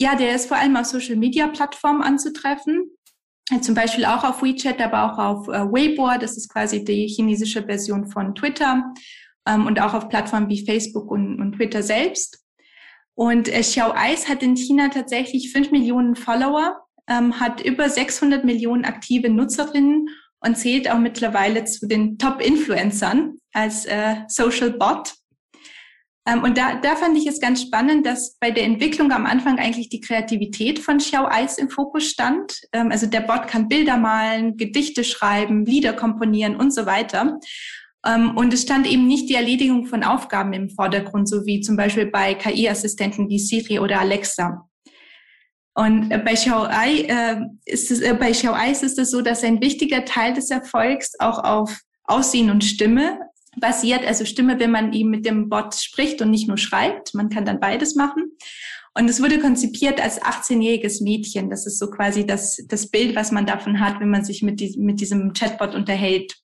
Ja, 0.00 0.16
der 0.16 0.34
ist 0.34 0.46
vor 0.48 0.56
allem 0.56 0.76
auf 0.76 0.86
Social 0.86 1.16
Media 1.16 1.46
Plattformen 1.46 2.02
anzutreffen. 2.02 2.90
Zum 3.60 3.74
Beispiel 3.74 4.06
auch 4.06 4.24
auf 4.24 4.42
WeChat, 4.42 4.80
aber 4.80 5.12
auch 5.12 5.18
auf 5.18 5.48
äh, 5.48 5.60
Weibo. 5.70 6.10
Das 6.18 6.36
ist 6.36 6.48
quasi 6.48 6.84
die 6.84 7.06
chinesische 7.06 7.62
Version 7.62 8.10
von 8.10 8.34
Twitter 8.34 8.92
ähm, 9.46 9.66
und 9.66 9.80
auch 9.80 9.94
auf 9.94 10.08
Plattformen 10.08 10.48
wie 10.48 10.64
Facebook 10.64 11.10
und, 11.10 11.40
und 11.40 11.52
Twitter 11.52 11.82
selbst. 11.82 12.43
Und 13.14 13.48
äh, 13.48 13.60
Xiao 13.60 13.92
Eis 13.94 14.28
hat 14.28 14.42
in 14.42 14.56
China 14.56 14.88
tatsächlich 14.88 15.52
fünf 15.52 15.70
Millionen 15.70 16.16
Follower, 16.16 16.84
ähm, 17.08 17.38
hat 17.38 17.60
über 17.60 17.88
600 17.88 18.44
Millionen 18.44 18.84
aktive 18.84 19.30
Nutzerinnen 19.30 20.08
und 20.40 20.58
zählt 20.58 20.90
auch 20.90 20.98
mittlerweile 20.98 21.64
zu 21.64 21.86
den 21.86 22.18
Top-Influencern 22.18 23.38
als 23.52 23.86
äh, 23.86 24.16
Social 24.28 24.70
Bot. 24.70 25.14
Ähm, 26.26 26.42
und 26.42 26.56
da, 26.56 26.76
da 26.76 26.96
fand 26.96 27.16
ich 27.16 27.26
es 27.26 27.40
ganz 27.40 27.62
spannend, 27.62 28.06
dass 28.06 28.36
bei 28.38 28.50
der 28.50 28.64
Entwicklung 28.64 29.12
am 29.12 29.26
Anfang 29.26 29.58
eigentlich 29.58 29.90
die 29.90 30.00
Kreativität 30.00 30.78
von 30.78 30.98
Xiao 30.98 31.26
Eis 31.26 31.58
im 31.58 31.70
Fokus 31.70 32.08
stand. 32.08 32.60
Ähm, 32.72 32.90
also 32.90 33.06
der 33.06 33.20
Bot 33.20 33.46
kann 33.46 33.68
Bilder 33.68 33.96
malen, 33.96 34.56
Gedichte 34.56 35.04
schreiben, 35.04 35.64
Lieder 35.64 35.92
komponieren 35.92 36.56
und 36.56 36.72
so 36.72 36.86
weiter. 36.86 37.38
Ähm, 38.04 38.36
und 38.36 38.52
es 38.52 38.62
stand 38.62 38.86
eben 38.86 39.06
nicht 39.06 39.28
die 39.28 39.34
Erledigung 39.34 39.86
von 39.86 40.04
Aufgaben 40.04 40.52
im 40.52 40.70
Vordergrund, 40.70 41.28
so 41.28 41.46
wie 41.46 41.60
zum 41.60 41.76
Beispiel 41.76 42.06
bei 42.06 42.34
KI-Assistenten 42.34 43.28
wie 43.28 43.38
Siri 43.38 43.78
oder 43.78 44.00
Alexa. 44.00 44.68
Und 45.74 46.10
äh, 46.10 46.18
bei 46.18 46.34
Xiaoai 46.34 47.06
äh, 47.08 47.40
ist 47.64 47.90
es, 47.90 48.00
äh, 48.00 48.14
bei 48.14 48.30
Xiaoai 48.30 48.70
ist 48.70 48.82
es 48.82 49.10
so, 49.10 49.22
dass 49.22 49.42
ein 49.42 49.60
wichtiger 49.60 50.04
Teil 50.04 50.32
des 50.34 50.50
Erfolgs 50.50 51.12
auch 51.18 51.42
auf 51.42 51.80
Aussehen 52.04 52.50
und 52.50 52.62
Stimme 52.62 53.18
basiert. 53.56 54.06
Also 54.06 54.24
Stimme, 54.24 54.60
wenn 54.60 54.70
man 54.70 54.92
eben 54.92 55.10
mit 55.10 55.26
dem 55.26 55.48
Bot 55.48 55.74
spricht 55.74 56.22
und 56.22 56.30
nicht 56.30 56.46
nur 56.46 56.58
schreibt. 56.58 57.14
Man 57.14 57.28
kann 57.28 57.44
dann 57.44 57.60
beides 57.60 57.96
machen. 57.96 58.36
Und 58.96 59.10
es 59.10 59.20
wurde 59.20 59.40
konzipiert 59.40 60.00
als 60.00 60.22
18-jähriges 60.22 61.02
Mädchen. 61.02 61.50
Das 61.50 61.66
ist 61.66 61.80
so 61.80 61.90
quasi 61.90 62.24
das, 62.24 62.64
das 62.68 62.88
Bild, 62.90 63.16
was 63.16 63.32
man 63.32 63.44
davon 63.44 63.80
hat, 63.80 63.98
wenn 63.98 64.10
man 64.10 64.24
sich 64.24 64.42
mit, 64.42 64.60
die, 64.60 64.78
mit 64.78 65.00
diesem 65.00 65.32
Chatbot 65.32 65.74
unterhält. 65.74 66.36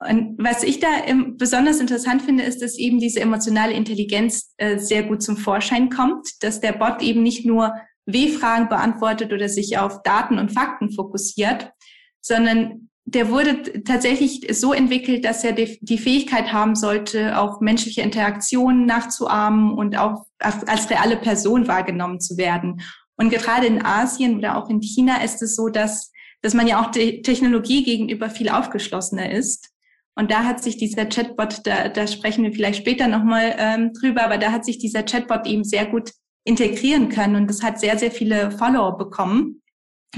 Und 0.00 0.36
was 0.38 0.62
ich 0.62 0.78
da 0.78 0.88
besonders 1.36 1.80
interessant 1.80 2.22
finde, 2.22 2.44
ist, 2.44 2.62
dass 2.62 2.78
eben 2.78 3.00
diese 3.00 3.20
emotionale 3.20 3.72
Intelligenz 3.72 4.54
äh, 4.56 4.78
sehr 4.78 5.02
gut 5.02 5.22
zum 5.22 5.36
Vorschein 5.36 5.90
kommt, 5.90 6.28
dass 6.42 6.60
der 6.60 6.72
Bot 6.72 7.02
eben 7.02 7.22
nicht 7.22 7.44
nur 7.44 7.74
W-Fragen 8.06 8.68
beantwortet 8.68 9.32
oder 9.32 9.48
sich 9.48 9.76
auf 9.76 10.02
Daten 10.02 10.38
und 10.38 10.52
Fakten 10.52 10.92
fokussiert, 10.92 11.72
sondern 12.20 12.88
der 13.04 13.30
wurde 13.30 13.82
tatsächlich 13.84 14.46
so 14.52 14.72
entwickelt, 14.74 15.24
dass 15.24 15.42
er 15.42 15.52
die 15.52 15.98
Fähigkeit 15.98 16.52
haben 16.52 16.74
sollte, 16.74 17.38
auch 17.38 17.60
menschliche 17.60 18.02
Interaktionen 18.02 18.84
nachzuahmen 18.84 19.72
und 19.72 19.96
auch 19.96 20.26
als 20.38 20.90
reale 20.90 21.16
Person 21.16 21.66
wahrgenommen 21.66 22.20
zu 22.20 22.36
werden. 22.36 22.82
Und 23.16 23.30
gerade 23.30 23.66
in 23.66 23.84
Asien 23.84 24.36
oder 24.36 24.56
auch 24.56 24.68
in 24.68 24.80
China 24.80 25.22
ist 25.22 25.42
es 25.42 25.56
so, 25.56 25.68
dass, 25.68 26.12
dass 26.42 26.52
man 26.52 26.68
ja 26.68 26.82
auch 26.82 26.90
Technologie 26.90 27.82
gegenüber 27.82 28.28
viel 28.28 28.50
aufgeschlossener 28.50 29.32
ist. 29.32 29.70
Und 30.18 30.32
da 30.32 30.42
hat 30.42 30.60
sich 30.60 30.76
dieser 30.76 31.06
Chatbot, 31.06 31.60
da, 31.64 31.88
da 31.88 32.08
sprechen 32.08 32.42
wir 32.42 32.52
vielleicht 32.52 32.80
später 32.80 33.06
nochmal 33.06 33.54
ähm, 33.56 33.92
drüber, 33.92 34.24
aber 34.24 34.36
da 34.36 34.50
hat 34.50 34.64
sich 34.64 34.78
dieser 34.78 35.04
Chatbot 35.04 35.46
eben 35.46 35.62
sehr 35.62 35.86
gut 35.86 36.10
integrieren 36.44 37.08
können 37.08 37.36
und 37.36 37.48
das 37.48 37.62
hat 37.62 37.78
sehr, 37.78 37.96
sehr 37.96 38.10
viele 38.10 38.50
Follower 38.50 38.98
bekommen 38.98 39.62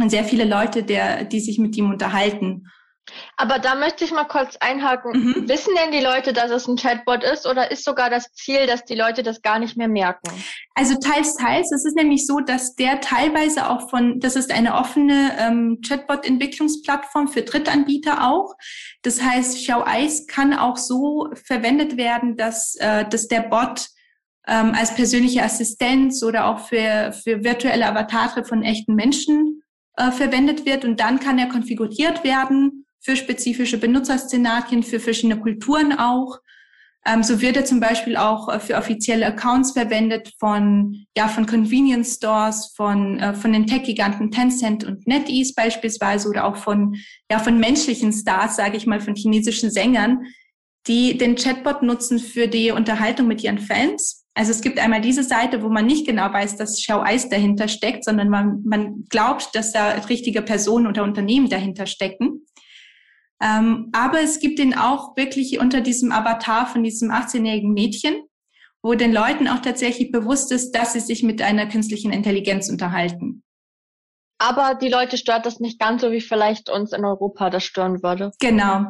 und 0.00 0.09
sehr 0.09 0.25
viele 0.25 0.47
Leute, 0.47 0.85
der, 0.85 1.25
die 1.25 1.40
sich 1.40 1.59
mit 1.59 1.76
ihm 1.76 1.90
unterhalten. 1.90 2.66
Aber 3.37 3.59
da 3.59 3.75
möchte 3.75 4.05
ich 4.05 4.12
mal 4.12 4.25
kurz 4.25 4.57
einhaken. 4.61 5.12
Mhm. 5.12 5.49
Wissen 5.49 5.75
denn 5.75 5.93
die 5.93 6.05
Leute, 6.05 6.33
dass 6.33 6.50
es 6.50 6.67
ein 6.69 6.76
Chatbot 6.76 7.25
ist 7.25 7.47
oder 7.47 7.71
ist 7.71 7.85
sogar 7.85 8.11
das 8.11 8.33
Ziel, 8.33 8.67
dass 8.67 8.85
die 8.85 8.95
Leute 8.95 9.23
das 9.23 9.43
gar 9.43 9.59
nicht 9.59 9.76
mehr 9.76 9.88
merken? 9.88 10.31
Also 10.75 10.95
teils, 10.99 11.35
teils. 11.37 11.73
Es 11.73 11.85
ist 11.85 11.97
nämlich 11.97 12.26
so, 12.26 12.40
dass 12.40 12.75
der 12.75 13.00
teilweise 13.00 13.69
auch 13.69 13.90
von, 13.90 14.21
das 14.21 14.37
ist 14.37 14.52
eine 14.52 14.75
offene 14.75 15.37
ähm, 15.38 15.81
Chatbot-Entwicklungsplattform 15.87 17.29
für 17.29 17.43
Drittanbieter 17.43 18.29
auch. 18.29 18.55
Das 19.02 19.23
heißt, 19.23 19.69
Eis 19.71 20.26
kann 20.26 20.52
auch 20.52 20.76
so 20.76 21.29
verwendet 21.47 21.97
werden, 21.97 22.37
dass, 22.37 22.76
äh, 22.76 23.05
dass 23.09 23.29
der 23.29 23.43
Bot 23.43 23.88
ähm, 24.47 24.75
als 24.75 24.95
persönliche 24.95 25.43
Assistenz 25.43 26.23
oder 26.23 26.47
auch 26.47 26.61
für, 26.67 27.12
für 27.12 27.45
virtuelle 27.45 27.87
Avatare 27.87 28.45
von 28.45 28.62
echten 28.62 28.95
Menschen 28.95 29.62
äh, 29.97 30.11
verwendet 30.11 30.67
wird. 30.67 30.85
Und 30.85 31.00
dann 31.00 31.21
kann 31.21 31.38
er 31.38 31.49
konfiguriert 31.49 32.25
werden 32.25 32.80
für 33.00 33.16
spezifische 33.16 33.78
Benutzerszenarien, 33.78 34.83
für 34.83 35.00
verschiedene 35.00 35.40
Kulturen 35.40 35.92
auch. 35.92 36.38
Ähm, 37.07 37.23
so 37.23 37.40
wird 37.40 37.57
er 37.57 37.64
zum 37.64 37.80
Beispiel 37.80 38.16
auch 38.16 38.49
äh, 38.49 38.61
für 38.61 38.76
offizielle 38.76 39.26
Accounts 39.26 39.73
verwendet 39.73 40.35
von, 40.38 41.07
ja, 41.16 41.28
von 41.28 41.47
Convenience 41.47 42.16
Stores, 42.16 42.75
von, 42.76 43.19
äh, 43.19 43.33
von 43.33 43.52
den 43.52 43.66
Tech-Giganten 43.66 44.30
Tencent 44.30 44.85
und 44.85 45.07
NetEase 45.07 45.54
beispielsweise 45.57 46.28
oder 46.28 46.45
auch 46.45 46.57
von, 46.57 46.97
ja, 47.30 47.38
von 47.38 47.59
menschlichen 47.59 48.12
Stars, 48.12 48.57
sage 48.57 48.76
ich 48.76 48.87
mal, 48.87 49.00
von 49.00 49.14
chinesischen 49.14 49.71
Sängern, 49.71 50.26
die 50.87 51.16
den 51.16 51.37
Chatbot 51.37 51.83
nutzen 51.83 52.19
für 52.19 52.49
die 52.49 52.71
Unterhaltung 52.71 53.26
mit 53.26 53.42
ihren 53.42 53.59
Fans. 53.59 54.26
Also 54.35 54.52
es 54.52 54.61
gibt 54.61 54.78
einmal 54.78 55.00
diese 55.00 55.23
Seite, 55.23 55.62
wo 55.62 55.69
man 55.69 55.87
nicht 55.87 56.07
genau 56.07 56.33
weiß, 56.33 56.57
dass 56.57 56.76
Xiao 56.76 57.00
Eis 57.00 57.28
dahinter 57.28 57.69
steckt, 57.69 58.04
sondern 58.04 58.28
man, 58.28 58.62
man 58.64 59.04
glaubt, 59.09 59.54
dass 59.54 59.73
da 59.73 59.90
richtige 60.09 60.42
Personen 60.42 60.87
oder 60.87 61.02
Unternehmen 61.02 61.49
dahinter 61.49 61.87
stecken. 61.87 62.47
Ähm, 63.42 63.90
aber 63.92 64.20
es 64.20 64.38
gibt 64.38 64.59
ihn 64.59 64.75
auch 64.75 65.16
wirklich 65.16 65.61
unter 65.61 65.80
diesem 65.80 66.12
Avatar 66.12 66.66
von 66.66 66.82
diesem 66.82 67.11
18-jährigen 67.11 67.73
Mädchen, 67.73 68.14
wo 68.82 68.94
den 68.94 69.12
Leuten 69.12 69.49
auch 69.49 69.61
tatsächlich 69.61 70.11
bewusst 70.11 70.52
ist, 70.52 70.73
dass 70.73 70.92
sie 70.92 71.00
sich 71.00 71.23
mit 71.23 71.40
einer 71.40 71.66
künstlichen 71.66 72.12
Intelligenz 72.12 72.68
unterhalten. 72.68 73.42
aber 74.38 74.75
die 74.75 74.88
Leute 74.88 75.18
stört 75.18 75.44
das 75.44 75.61
nicht 75.61 75.78
ganz 75.78 76.00
so, 76.00 76.12
wie 76.12 76.23
vielleicht 76.23 76.70
uns 76.70 76.92
in 76.92 77.04
Europa 77.04 77.50
das 77.50 77.62
stören 77.62 78.02
würde. 78.02 78.32
Genau. 78.40 78.87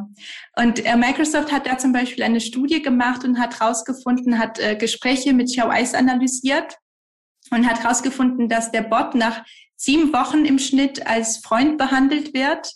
Und 0.57 0.85
äh, 0.85 0.97
Microsoft 0.97 1.50
hat 1.50 1.66
da 1.66 1.76
zum 1.76 1.92
Beispiel 1.92 2.23
eine 2.23 2.40
Studie 2.40 2.83
gemacht 2.83 3.25
und 3.25 3.38
hat 3.40 3.59
herausgefunden, 3.59 4.38
hat 4.38 4.61
äh, 4.61 4.76
Gespräche 4.76 5.33
mit 5.33 5.49
Xiao 5.49 5.69
Eis 5.69 5.95
analysiert 5.95 6.76
und 7.50 7.69
hat 7.69 7.83
herausgefunden, 7.83 8.49
dass 8.49 8.71
der 8.71 8.83
Bot 8.83 9.16
nach 9.16 9.45
sieben 9.76 10.12
Wochen 10.12 10.45
im 10.45 10.59
Schnitt 10.59 11.07
als 11.07 11.38
Freund 11.38 11.78
behandelt 11.78 12.33
wird, 12.33 12.73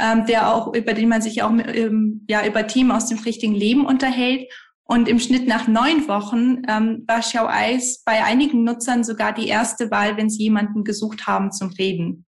ähm, 0.00 0.26
der 0.26 0.54
auch, 0.54 0.74
über 0.74 0.94
den 0.94 1.08
man 1.08 1.22
sich 1.22 1.42
auch 1.42 1.50
ähm, 1.50 2.24
ja, 2.28 2.46
über 2.46 2.66
Team 2.66 2.90
aus 2.90 3.06
dem 3.06 3.18
richtigen 3.18 3.54
Leben 3.54 3.86
unterhält. 3.86 4.50
Und 4.84 5.06
im 5.06 5.18
Schnitt 5.18 5.46
nach 5.46 5.68
neun 5.68 6.08
Wochen 6.08 6.62
ähm, 6.66 7.04
war 7.06 7.20
Xiao 7.20 7.46
Eis 7.46 8.02
bei 8.04 8.24
einigen 8.24 8.64
Nutzern 8.64 9.04
sogar 9.04 9.34
die 9.34 9.48
erste 9.48 9.90
Wahl, 9.90 10.16
wenn 10.16 10.30
sie 10.30 10.44
jemanden 10.44 10.82
gesucht 10.82 11.26
haben 11.26 11.52
zum 11.52 11.68
Reden. 11.70 12.24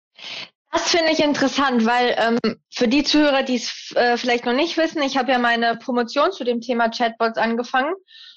Das 0.72 0.90
finde 0.90 1.12
ich 1.12 1.22
interessant, 1.22 1.84
weil 1.84 2.16
ähm, 2.18 2.56
für 2.72 2.88
die 2.88 3.02
Zuhörer, 3.02 3.42
die 3.42 3.56
es 3.56 3.92
äh, 3.94 4.16
vielleicht 4.16 4.44
noch 4.44 4.52
nicht 4.52 4.76
wissen, 4.76 5.02
ich 5.02 5.16
habe 5.16 5.32
ja 5.32 5.38
meine 5.38 5.76
Promotion 5.76 6.32
zu 6.32 6.44
dem 6.44 6.60
Thema 6.60 6.88
Chatbots 6.88 7.38
angefangen 7.38 7.94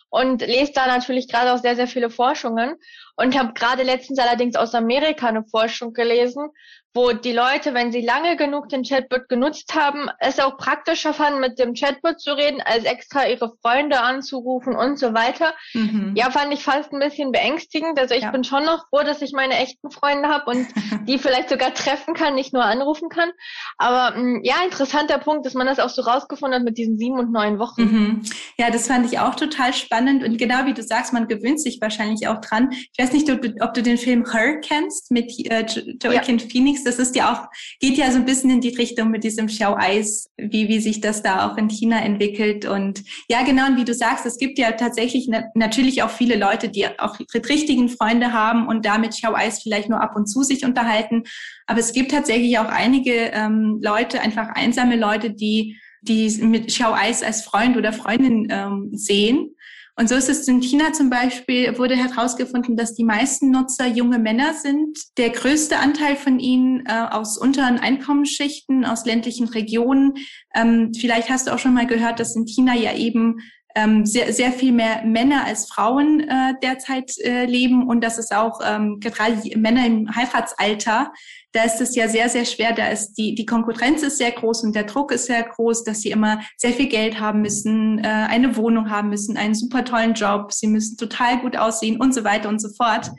und 0.09 0.41
lese 0.41 0.71
da 0.73 0.87
natürlich 0.87 1.27
gerade 1.27 1.53
auch 1.53 1.57
sehr, 1.57 1.75
sehr 1.75 1.87
viele 1.87 2.09
Forschungen 2.09 2.75
und 3.15 3.37
habe 3.37 3.53
gerade 3.53 3.83
letztens 3.83 4.19
allerdings 4.19 4.55
aus 4.55 4.73
Amerika 4.73 5.27
eine 5.27 5.43
Forschung 5.43 5.93
gelesen, 5.93 6.49
wo 6.99 7.13
die 7.13 7.31
Leute, 7.31 7.73
wenn 7.73 7.93
sie 7.93 8.01
lange 8.01 8.35
genug 8.35 8.67
den 8.67 8.83
Chatbot 8.83 9.29
genutzt 9.29 9.73
haben, 9.73 10.09
es 10.19 10.37
auch 10.39 10.57
praktischer 10.57 11.13
fanden, 11.13 11.39
mit 11.39 11.57
dem 11.57 11.73
Chatbot 11.73 12.19
zu 12.19 12.33
reden, 12.33 12.61
als 12.61 12.83
extra 12.83 13.25
ihre 13.25 13.53
Freunde 13.61 14.01
anzurufen 14.01 14.75
und 14.75 14.99
so 14.99 15.13
weiter. 15.13 15.53
Mhm. 15.73 16.13
Ja, 16.17 16.29
fand 16.29 16.53
ich 16.53 16.61
fast 16.61 16.91
ein 16.91 16.99
bisschen 16.99 17.31
beängstigend. 17.31 17.97
Also 17.97 18.15
ich 18.15 18.23
ja. 18.23 18.31
bin 18.31 18.43
schon 18.43 18.65
noch 18.65 18.89
froh, 18.89 19.03
dass 19.03 19.21
ich 19.21 19.31
meine 19.31 19.55
echten 19.55 19.89
Freunde 19.91 20.27
habe 20.27 20.51
und 20.51 20.67
die 21.07 21.17
vielleicht 21.17 21.49
sogar 21.49 21.73
treffen 21.73 22.15
kann, 22.15 22.35
nicht 22.35 22.51
nur 22.53 22.65
anrufen 22.65 23.07
kann. 23.07 23.29
Aber 23.77 24.17
mh, 24.17 24.21
mm, 24.21 24.41
ja, 24.43 24.55
interessanter 24.65 25.19
Punkt, 25.19 25.45
dass 25.45 25.53
man 25.53 25.67
das 25.67 25.79
auch 25.79 25.89
so 25.89 26.01
rausgefunden 26.01 26.59
hat 26.59 26.65
mit 26.65 26.77
diesen 26.77 26.97
sieben 26.97 27.17
und 27.17 27.31
neun 27.31 27.59
Wochen. 27.59 27.81
Mhm. 27.81 28.21
Ja, 28.57 28.71
das 28.71 28.87
fand 28.87 29.05
ich 29.05 29.19
auch 29.19 29.35
total 29.35 29.73
spannend 29.73 30.21
und 30.25 30.37
genau 30.37 30.65
wie 30.65 30.73
du 30.73 30.83
sagst, 30.83 31.13
man 31.13 31.29
gewöhnt 31.29 31.61
sich 31.61 31.79
wahrscheinlich 31.79 32.27
auch 32.27 32.41
dran. 32.41 32.71
Ich 32.71 33.01
weiß 33.01 33.13
nicht, 33.13 33.29
ob 33.31 33.41
du, 33.41 33.53
ob 33.61 33.73
du 33.73 33.81
den 33.81 33.97
Film 33.97 34.29
Her 34.29 34.59
kennst 34.59 35.11
mit 35.11 35.31
äh, 35.49 35.65
Joaquin 36.03 36.39
ja. 36.39 36.45
Phoenix 36.45 36.83
das 36.89 36.99
ist 36.99 37.15
ja 37.15 37.31
auch, 37.31 37.47
geht 37.79 37.97
ja 37.97 38.11
so 38.11 38.17
ein 38.17 38.25
bisschen 38.25 38.49
in 38.49 38.61
die 38.61 38.75
Richtung 38.75 39.11
mit 39.11 39.23
diesem 39.23 39.47
Xiao 39.47 39.75
Eis, 39.77 40.29
wie, 40.37 40.67
wie 40.67 40.79
sich 40.79 41.01
das 41.01 41.21
da 41.21 41.47
auch 41.47 41.57
in 41.57 41.69
China 41.69 42.01
entwickelt. 42.01 42.65
Und 42.65 43.03
ja, 43.29 43.43
genau, 43.43 43.67
und 43.67 43.77
wie 43.77 43.85
du 43.85 43.93
sagst, 43.93 44.25
es 44.25 44.37
gibt 44.37 44.57
ja 44.57 44.71
tatsächlich 44.71 45.27
na 45.29 45.43
natürlich 45.53 46.03
auch 46.03 46.09
viele 46.09 46.35
Leute, 46.35 46.69
die 46.69 46.87
auch 46.99 47.17
richtigen 47.49 47.89
Freunde 47.89 48.33
haben 48.33 48.67
und 48.67 48.85
damit 48.85 49.11
Xiao 49.11 49.35
Eis 49.35 49.61
vielleicht 49.61 49.89
nur 49.89 50.01
ab 50.01 50.15
und 50.15 50.27
zu 50.27 50.43
sich 50.43 50.65
unterhalten. 50.65 51.23
Aber 51.67 51.79
es 51.79 51.93
gibt 51.93 52.11
tatsächlich 52.11 52.57
auch 52.57 52.69
einige 52.69 53.13
ähm, 53.13 53.79
Leute, 53.81 54.21
einfach 54.21 54.49
einsame 54.49 54.95
Leute, 54.95 55.31
die 55.31 55.77
die 56.01 56.29
mit 56.41 56.67
Xiao 56.67 56.93
Eis 56.93 57.23
als 57.23 57.41
Freund 57.41 57.75
oder 57.75 57.91
Freundin 57.91 58.47
ähm, 58.49 58.89
sehen 58.93 59.53
und 59.99 60.07
so 60.07 60.15
ist 60.15 60.29
es 60.29 60.47
in 60.47 60.61
China 60.61 60.93
zum 60.93 61.09
Beispiel, 61.09 61.77
wurde 61.77 61.97
herausgefunden, 61.97 62.77
dass 62.77 62.95
die 62.95 63.03
meisten 63.03 63.51
Nutzer 63.51 63.85
junge 63.85 64.17
Männer 64.17 64.53
sind. 64.53 64.97
Der 65.17 65.29
größte 65.29 65.77
Anteil 65.77 66.15
von 66.15 66.39
ihnen 66.39 66.85
äh, 66.85 67.07
aus 67.11 67.37
unteren 67.37 67.77
Einkommensschichten, 67.77 68.85
aus 68.85 69.03
ländlichen 69.03 69.49
Regionen. 69.49 70.13
Ähm, 70.55 70.93
vielleicht 70.97 71.29
hast 71.29 71.47
du 71.47 71.53
auch 71.53 71.59
schon 71.59 71.73
mal 71.73 71.85
gehört, 71.85 72.21
dass 72.21 72.33
in 72.33 72.45
China 72.45 72.73
ja 72.75 72.95
eben 72.95 73.39
ähm, 73.75 74.05
sehr, 74.05 74.33
sehr 74.33 74.51
viel 74.51 74.71
mehr 74.71 75.03
Männer 75.05 75.45
als 75.45 75.67
Frauen 75.67 76.21
äh, 76.21 76.53
derzeit 76.61 77.17
äh, 77.19 77.45
leben. 77.45 77.87
Und 77.87 78.03
dass 78.03 78.17
es 78.17 78.31
auch 78.31 78.59
ähm, 78.65 78.99
gerade 78.99 79.35
Männer 79.57 79.85
im 79.85 80.15
Heiratsalter 80.15 81.11
da 81.51 81.63
ist 81.63 81.81
es 81.81 81.95
ja 81.95 82.07
sehr, 82.07 82.29
sehr 82.29 82.45
schwer. 82.45 82.73
Da 82.73 82.89
ist 82.89 83.13
die, 83.13 83.33
die 83.33 83.45
Konkurrenz 83.45 84.03
ist 84.03 84.17
sehr 84.17 84.31
groß 84.31 84.63
und 84.63 84.75
der 84.75 84.83
Druck 84.83 85.11
ist 85.11 85.25
sehr 85.25 85.43
groß, 85.43 85.83
dass 85.83 86.01
sie 86.01 86.11
immer 86.11 86.41
sehr 86.57 86.73
viel 86.73 86.87
Geld 86.87 87.19
haben 87.19 87.41
müssen, 87.41 87.99
äh, 87.99 88.07
eine 88.07 88.55
Wohnung 88.55 88.89
haben 88.91 89.09
müssen, 89.09 89.35
einen 89.35 89.55
super 89.55 89.83
tollen 89.83 90.13
Job, 90.13 90.53
sie 90.53 90.67
müssen 90.67 90.97
total 90.97 91.39
gut 91.39 91.57
aussehen 91.57 91.99
und 91.99 92.13
so 92.13 92.23
weiter 92.23 92.49
und 92.49 92.61
so 92.61 92.69
fort 92.69 93.11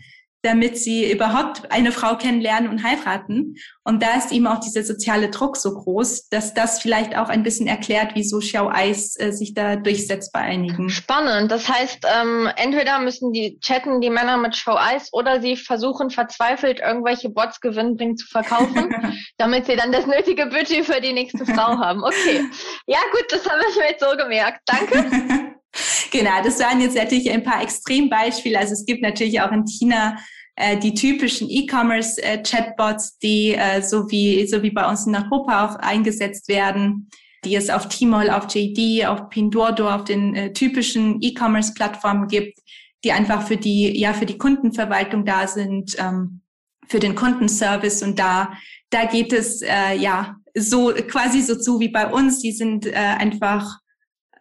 damit 0.43 0.79
sie 0.79 1.11
überhaupt 1.11 1.71
eine 1.71 1.93
Frau 1.93 2.17
kennenlernen 2.17 2.71
und 2.71 2.83
heiraten. 2.83 3.57
Und 3.85 4.03
da 4.03 4.17
ist 4.17 4.33
eben 4.33 4.47
auch 4.47 4.61
dieser 4.61 4.83
soziale 4.83 5.31
Druck 5.31 5.57
so 5.57 5.75
groß, 5.75 6.29
dass 6.29 6.55
das 6.55 6.81
vielleicht 6.81 7.17
auch 7.17 7.29
ein 7.29 7.43
bisschen 7.43 7.67
erklärt, 7.67 8.13
wieso 8.15 8.39
Xiao 8.39 8.69
Eis 8.69 9.17
äh, 9.19 9.33
sich 9.33 9.55
da 9.55 9.77
durchsetzt 9.77 10.33
bei 10.33 10.41
einigen. 10.41 10.89
Spannend. 10.89 11.51
Das 11.51 11.69
heißt, 11.69 12.07
ähm, 12.21 12.49
entweder 12.57 12.99
müssen 13.01 13.33
die 13.33 13.59
chatten, 13.61 14.01
die 14.01 14.11
Männer 14.11 14.37
mit 14.39 14.53
Xiao 14.53 14.77
Eis, 14.77 15.09
oder 15.13 15.41
sie 15.41 15.57
versuchen 15.57 16.11
verzweifelt 16.11 16.81
irgendwelche 16.81 17.29
Bots 17.31 17.61
gewinnbringend 17.61 18.21
zu 18.21 18.27
verkaufen, 18.29 18.95
damit 19.39 19.67
sie 19.67 19.77
dann 19.77 19.93
das 19.93 20.07
nötige 20.07 20.47
Budget 20.47 20.87
für 20.87 21.01
die 21.01 21.13
nächste 21.13 21.45
Frau 21.45 21.79
haben. 21.79 22.03
Okay. 22.03 22.45
Ja, 22.87 22.99
gut, 23.13 23.27
das 23.31 23.49
habe 23.49 23.63
ich 23.71 23.77
mir 23.77 23.91
jetzt 23.91 24.05
so 24.05 24.17
gemerkt. 24.17 24.61
Danke. 24.67 25.50
Genau, 26.11 26.43
das 26.43 26.59
waren 26.61 26.81
jetzt 26.81 26.97
natürlich 26.97 27.31
ein 27.31 27.45
paar 27.45 27.63
Extrembeispiele. 27.63 28.59
Also 28.59 28.73
es 28.73 28.85
gibt 28.85 29.03
natürlich 29.03 29.41
auch 29.41 29.53
in 29.53 29.67
China 29.67 30.17
äh, 30.57 30.77
die 30.77 30.95
typischen 30.95 31.49
E-Commerce-Chatbots, 31.49 33.19
die 33.19 33.55
äh, 33.55 33.81
so 33.83 34.11
wie 34.11 34.47
so 34.47 34.63
wie 34.63 34.71
bei 34.71 34.89
uns 34.89 35.07
in 35.07 35.15
Europa 35.15 35.67
auch 35.67 35.77
eingesetzt 35.77 36.49
werden, 36.49 37.09
die 37.45 37.55
es 37.55 37.71
auf 37.71 37.89
Tmall, 37.89 38.31
auf 38.31 38.53
JD, 38.53 39.07
auf 39.07 39.29
Pinduoduo, 39.31 39.89
auf 39.89 40.05
den 40.05 40.35
äh, 40.35 40.53
typischen 40.53 41.19
E-Commerce-Plattformen 41.23 42.27
gibt, 42.27 42.59
die 43.05 43.13
einfach 43.13 43.47
für 43.47 43.57
die 43.57 43.99
ja 43.99 44.13
für 44.13 44.27
die 44.27 44.39
Kundenverwaltung 44.39 45.25
da 45.25 45.47
sind, 45.47 45.97
ähm, 45.99 46.41
für 46.89 46.99
den 46.99 47.15
Kundenservice 47.15 48.03
und 48.03 48.19
da 48.19 48.53
da 48.91 49.05
geht 49.05 49.33
es 49.33 49.63
äh, 49.63 49.95
ja 49.97 50.37
so 50.55 50.93
quasi 51.09 51.43
so 51.43 51.57
zu 51.59 51.79
wie 51.81 51.89
bei 51.89 52.07
uns. 52.07 52.41
Die 52.41 52.53
sind 52.53 52.87
äh, 52.87 52.95
einfach 52.95 53.79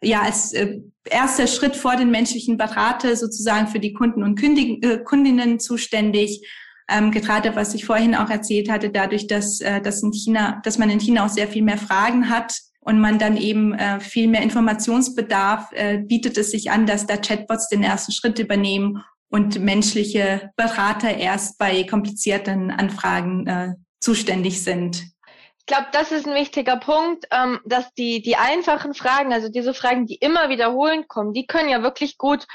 ja 0.01 0.21
als 0.21 0.53
äh, 0.53 0.79
erster 1.09 1.47
Schritt 1.47 1.75
vor 1.75 1.95
den 1.95 2.11
menschlichen 2.11 2.57
Berater 2.57 3.15
sozusagen 3.15 3.67
für 3.67 3.79
die 3.79 3.93
Kunden 3.93 4.23
und 4.23 4.39
Kündig 4.39 4.83
äh, 4.83 4.99
Kundinnen 4.99 5.59
zuständig. 5.59 6.45
Ähm, 6.89 7.11
gerade 7.11 7.55
was 7.55 7.73
ich 7.75 7.85
vorhin 7.85 8.15
auch 8.15 8.29
erzählt 8.29 8.69
hatte, 8.69 8.89
dadurch, 8.89 9.27
dass, 9.27 9.61
äh, 9.61 9.81
dass, 9.81 10.01
in 10.01 10.11
China, 10.11 10.59
dass 10.63 10.77
man 10.77 10.89
in 10.89 10.99
China 10.99 11.25
auch 11.25 11.29
sehr 11.29 11.47
viel 11.47 11.61
mehr 11.61 11.77
Fragen 11.77 12.29
hat 12.29 12.59
und 12.79 12.99
man 12.99 13.19
dann 13.19 13.37
eben 13.37 13.73
äh, 13.73 13.99
viel 13.99 14.27
mehr 14.27 14.41
Informationsbedarf, 14.41 15.71
äh, 15.73 15.99
bietet 15.99 16.37
es 16.37 16.51
sich 16.51 16.71
an, 16.71 16.87
dass 16.87 17.05
da 17.05 17.17
Chatbots 17.17 17.69
den 17.69 17.83
ersten 17.83 18.11
Schritt 18.11 18.39
übernehmen 18.39 19.03
und 19.29 19.59
menschliche 19.59 20.49
Berater 20.55 21.15
erst 21.15 21.59
bei 21.59 21.83
komplizierten 21.83 22.71
Anfragen 22.71 23.45
äh, 23.45 23.73
zuständig 23.99 24.63
sind 24.63 25.03
glaube, 25.69 25.87
das 25.93 26.11
ist 26.11 26.27
ein 26.27 26.35
wichtiger 26.35 26.75
Punkt, 26.77 27.25
ähm, 27.31 27.59
dass 27.63 27.93
die, 27.93 28.21
die 28.21 28.35
einfachen 28.35 28.93
Fragen, 28.93 29.31
also 29.31 29.47
diese 29.47 29.73
Fragen, 29.73 30.05
die 30.05 30.15
immer 30.15 30.49
wiederholend 30.49 31.07
kommen, 31.07 31.31
die 31.31 31.45
können 31.47 31.69
ja 31.69 31.81
wirklich 31.81 32.17
gut 32.17 32.45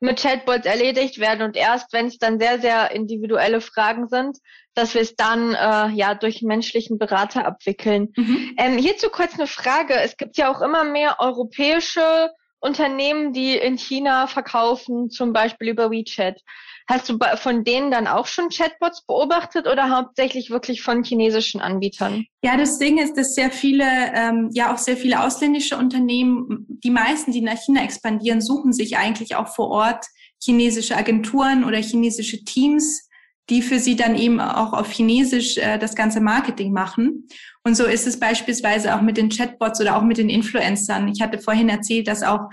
mit 0.00 0.20
Chatbots 0.20 0.66
erledigt 0.66 1.18
werden 1.18 1.42
und 1.42 1.56
erst 1.56 1.92
wenn 1.94 2.06
es 2.06 2.18
dann 2.18 2.38
sehr, 2.38 2.60
sehr 2.60 2.90
individuelle 2.90 3.62
Fragen 3.62 4.08
sind, 4.08 4.38
dass 4.74 4.92
wir 4.92 5.00
es 5.00 5.14
dann 5.14 5.54
äh, 5.54 5.88
ja 5.94 6.14
durch 6.14 6.42
einen 6.42 6.48
menschlichen 6.48 6.98
Berater 6.98 7.46
abwickeln. 7.46 8.12
Mhm. 8.16 8.54
Ähm, 8.58 8.76
hierzu 8.76 9.08
kurz 9.08 9.34
eine 9.34 9.46
Frage. 9.46 9.94
Es 9.94 10.16
gibt 10.16 10.36
ja 10.36 10.52
auch 10.52 10.60
immer 10.60 10.84
mehr 10.84 11.20
europäische 11.20 12.32
Unternehmen, 12.58 13.32
die 13.32 13.56
in 13.56 13.78
China 13.78 14.26
verkaufen, 14.26 15.10
zum 15.10 15.32
Beispiel 15.32 15.68
über 15.68 15.90
WeChat. 15.90 16.40
Hast 16.86 17.08
du 17.08 17.18
von 17.36 17.64
denen 17.64 17.90
dann 17.90 18.06
auch 18.06 18.26
schon 18.26 18.50
Chatbots 18.50 19.06
beobachtet 19.06 19.66
oder 19.66 19.88
hauptsächlich 19.88 20.50
wirklich 20.50 20.82
von 20.82 21.02
chinesischen 21.02 21.62
Anbietern? 21.62 22.26
Ja, 22.42 22.58
das 22.58 22.78
Ding 22.78 22.98
ist, 22.98 23.16
dass 23.16 23.34
sehr 23.34 23.50
viele, 23.50 23.84
ähm, 24.14 24.50
ja 24.52 24.72
auch 24.72 24.78
sehr 24.78 24.98
viele 24.98 25.22
ausländische 25.22 25.78
Unternehmen, 25.78 26.66
die 26.84 26.90
meisten, 26.90 27.32
die 27.32 27.40
nach 27.40 27.58
China 27.58 27.82
expandieren, 27.82 28.42
suchen 28.42 28.74
sich 28.74 28.98
eigentlich 28.98 29.34
auch 29.34 29.48
vor 29.48 29.70
Ort 29.70 30.04
chinesische 30.42 30.94
Agenturen 30.94 31.64
oder 31.64 31.78
chinesische 31.78 32.44
Teams, 32.44 33.08
die 33.50 33.62
für 33.62 33.78
sie 33.78 33.96
dann 33.96 34.16
eben 34.16 34.40
auch 34.40 34.74
auf 34.74 34.90
Chinesisch 34.90 35.56
äh, 35.56 35.78
das 35.78 35.94
ganze 35.94 36.20
Marketing 36.20 36.72
machen. 36.72 37.28
Und 37.62 37.76
so 37.76 37.84
ist 37.84 38.06
es 38.06 38.20
beispielsweise 38.20 38.94
auch 38.94 39.00
mit 39.00 39.16
den 39.16 39.30
Chatbots 39.30 39.80
oder 39.80 39.96
auch 39.96 40.02
mit 40.02 40.18
den 40.18 40.28
Influencern. 40.28 41.08
Ich 41.08 41.22
hatte 41.22 41.38
vorhin 41.38 41.70
erzählt, 41.70 42.08
dass 42.08 42.22
auch 42.22 42.50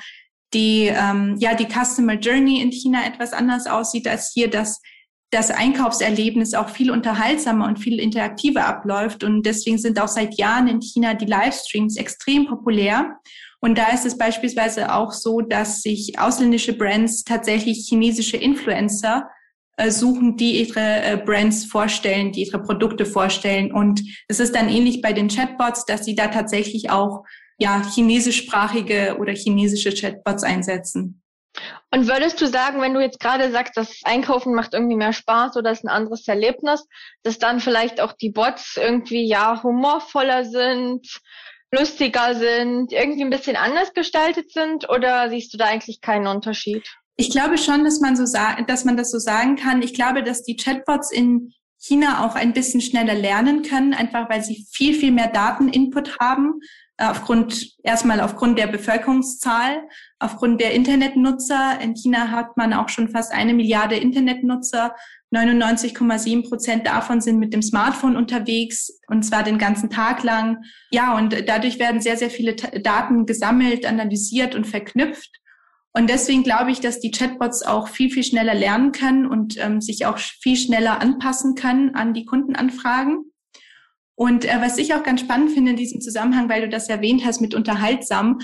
die, 0.53 0.87
ähm, 0.87 1.35
ja, 1.39 1.55
die 1.55 1.67
Customer 1.67 2.13
Journey 2.13 2.61
in 2.61 2.71
China 2.71 3.05
etwas 3.05 3.33
anders 3.33 3.67
aussieht 3.67 4.07
als 4.07 4.31
hier, 4.33 4.49
dass 4.49 4.81
das 5.31 5.49
Einkaufserlebnis 5.49 6.53
auch 6.53 6.69
viel 6.69 6.91
unterhaltsamer 6.91 7.65
und 7.65 7.79
viel 7.79 7.99
interaktiver 7.99 8.65
abläuft. 8.65 9.23
Und 9.23 9.43
deswegen 9.45 9.77
sind 9.77 9.99
auch 9.99 10.09
seit 10.09 10.37
Jahren 10.37 10.67
in 10.67 10.81
China 10.81 11.13
die 11.13 11.25
Livestreams 11.25 11.95
extrem 11.95 12.47
populär. 12.47 13.15
Und 13.61 13.77
da 13.77 13.89
ist 13.89 14.05
es 14.05 14.17
beispielsweise 14.17 14.93
auch 14.93 15.13
so, 15.13 15.39
dass 15.39 15.81
sich 15.81 16.19
ausländische 16.19 16.73
Brands 16.73 17.23
tatsächlich 17.23 17.87
chinesische 17.87 18.35
Influencer 18.35 19.29
äh, 19.77 19.89
suchen, 19.89 20.35
die 20.35 20.59
ihre 20.59 21.01
äh, 21.01 21.21
Brands 21.23 21.63
vorstellen, 21.65 22.33
die 22.33 22.43
ihre 22.43 22.61
Produkte 22.61 23.05
vorstellen. 23.05 23.71
Und 23.71 24.03
es 24.27 24.41
ist 24.41 24.53
dann 24.53 24.67
ähnlich 24.67 25.01
bei 25.01 25.13
den 25.13 25.29
Chatbots, 25.29 25.85
dass 25.85 26.03
sie 26.03 26.15
da 26.15 26.27
tatsächlich 26.27 26.89
auch 26.89 27.23
ja, 27.61 27.83
chinesischsprachige 27.87 29.17
oder 29.19 29.33
chinesische 29.33 29.93
Chatbots 29.93 30.41
einsetzen. 30.41 31.21
Und 31.91 32.07
würdest 32.07 32.41
du 32.41 32.47
sagen, 32.47 32.81
wenn 32.81 32.95
du 32.95 33.01
jetzt 33.01 33.19
gerade 33.19 33.51
sagst, 33.51 33.77
das 33.77 33.99
Einkaufen 34.03 34.55
macht 34.55 34.73
irgendwie 34.73 34.95
mehr 34.95 35.13
Spaß 35.13 35.57
oder 35.57 35.71
ist 35.71 35.83
ein 35.83 35.89
anderes 35.89 36.27
Erlebnis, 36.27 36.87
dass 37.21 37.37
dann 37.37 37.59
vielleicht 37.59 38.01
auch 38.01 38.13
die 38.13 38.31
Bots 38.31 38.77
irgendwie 38.77 39.27
ja 39.27 39.61
humorvoller 39.61 40.45
sind, 40.45 41.05
lustiger 41.71 42.33
sind, 42.33 42.93
irgendwie 42.93 43.23
ein 43.23 43.29
bisschen 43.29 43.57
anders 43.57 43.93
gestaltet 43.93 44.51
sind 44.51 44.89
oder 44.89 45.29
siehst 45.29 45.53
du 45.53 45.57
da 45.59 45.65
eigentlich 45.65 46.01
keinen 46.01 46.25
Unterschied? 46.25 46.87
Ich 47.15 47.29
glaube 47.29 47.59
schon, 47.59 47.83
dass 47.83 47.99
man 47.99 48.15
so 48.15 48.25
sagen, 48.25 48.65
dass 48.65 48.85
man 48.85 48.97
das 48.97 49.11
so 49.11 49.19
sagen 49.19 49.55
kann. 49.55 49.83
Ich 49.83 49.93
glaube, 49.93 50.23
dass 50.23 50.41
die 50.41 50.55
Chatbots 50.55 51.11
in 51.11 51.53
China 51.77 52.25
auch 52.25 52.33
ein 52.33 52.53
bisschen 52.53 52.81
schneller 52.81 53.13
lernen 53.13 53.61
können, 53.61 53.93
einfach 53.93 54.29
weil 54.29 54.43
sie 54.43 54.65
viel, 54.71 54.95
viel 54.95 55.11
mehr 55.11 55.27
Dateninput 55.27 56.17
haben 56.19 56.59
aufgrund, 57.09 57.75
erstmal 57.83 58.21
aufgrund 58.21 58.59
der 58.59 58.67
Bevölkerungszahl, 58.67 59.87
aufgrund 60.19 60.61
der 60.61 60.73
Internetnutzer. 60.73 61.79
In 61.81 61.95
China 61.95 62.29
hat 62.29 62.57
man 62.57 62.73
auch 62.73 62.89
schon 62.89 63.09
fast 63.09 63.31
eine 63.33 63.53
Milliarde 63.53 63.95
Internetnutzer. 63.95 64.95
99,7 65.33 66.47
Prozent 66.47 66.85
davon 66.85 67.21
sind 67.21 67.39
mit 67.39 67.53
dem 67.53 67.61
Smartphone 67.61 68.17
unterwegs 68.17 68.99
und 69.07 69.23
zwar 69.23 69.43
den 69.43 69.57
ganzen 69.57 69.89
Tag 69.89 70.23
lang. 70.23 70.63
Ja, 70.91 71.17
und 71.17 71.47
dadurch 71.47 71.79
werden 71.79 72.01
sehr, 72.01 72.17
sehr 72.17 72.29
viele 72.29 72.55
Daten 72.55 73.25
gesammelt, 73.25 73.85
analysiert 73.85 74.55
und 74.55 74.67
verknüpft. 74.67 75.31
Und 75.93 76.09
deswegen 76.09 76.43
glaube 76.43 76.71
ich, 76.71 76.79
dass 76.79 76.99
die 76.99 77.11
Chatbots 77.11 77.63
auch 77.63 77.87
viel, 77.87 78.11
viel 78.11 78.23
schneller 78.23 78.53
lernen 78.53 78.91
können 78.91 79.25
und 79.25 79.57
ähm, 79.57 79.81
sich 79.81 80.05
auch 80.05 80.17
viel 80.17 80.55
schneller 80.55 81.01
anpassen 81.01 81.55
können 81.55 81.95
an 81.95 82.13
die 82.13 82.25
Kundenanfragen. 82.25 83.30
Und 84.21 84.45
äh, 84.45 84.61
was 84.61 84.77
ich 84.77 84.93
auch 84.93 85.01
ganz 85.01 85.21
spannend 85.21 85.49
finde 85.49 85.71
in 85.71 85.77
diesem 85.77 85.99
Zusammenhang, 85.99 86.47
weil 86.47 86.61
du 86.61 86.69
das 86.69 86.87
erwähnt 86.89 87.25
hast 87.25 87.41
mit 87.41 87.55
unterhaltsam, 87.55 88.37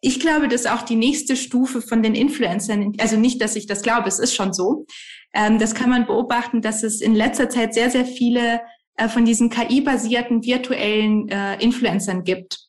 ich 0.00 0.20
glaube, 0.20 0.46
dass 0.46 0.66
auch 0.66 0.82
die 0.82 0.94
nächste 0.94 1.34
Stufe 1.34 1.82
von 1.82 2.00
den 2.00 2.14
Influencern, 2.14 2.92
also 3.00 3.16
nicht, 3.16 3.42
dass 3.42 3.56
ich 3.56 3.66
das 3.66 3.82
glaube, 3.82 4.06
es 4.06 4.20
ist 4.20 4.36
schon 4.36 4.52
so, 4.52 4.86
ähm, 5.34 5.58
das 5.58 5.74
kann 5.74 5.90
man 5.90 6.06
beobachten, 6.06 6.62
dass 6.62 6.84
es 6.84 7.00
in 7.00 7.16
letzter 7.16 7.48
Zeit 7.48 7.74
sehr, 7.74 7.90
sehr 7.90 8.04
viele 8.04 8.60
äh, 8.94 9.08
von 9.08 9.24
diesen 9.24 9.50
KI-basierten 9.50 10.44
virtuellen 10.44 11.28
äh, 11.28 11.60
Influencern 11.60 12.22
gibt. 12.22 12.60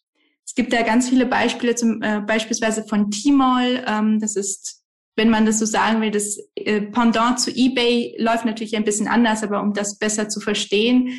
Es 0.43 0.55
gibt 0.55 0.73
da 0.73 0.81
ganz 0.81 1.09
viele 1.09 1.27
Beispiele, 1.27 1.75
zum, 1.75 2.01
äh, 2.01 2.21
beispielsweise 2.21 2.85
von 2.85 3.11
Tmall, 3.11 3.85
ähm, 3.87 4.19
das 4.19 4.35
ist 4.35 4.83
wenn 5.15 5.29
man 5.29 5.45
das 5.47 5.57
so 5.59 5.65
sagen 5.65 6.01
will, 6.01 6.11
das 6.11 6.37
äh, 6.55 6.81
Pendant 6.81 7.39
zu 7.39 7.51
eBay 7.51 8.15
läuft 8.19 8.45
natürlich 8.45 8.75
ein 8.75 8.83
bisschen 8.83 9.07
anders, 9.07 9.43
aber 9.43 9.61
um 9.61 9.73
das 9.73 9.97
besser 9.97 10.29
zu 10.29 10.39
verstehen, 10.39 11.09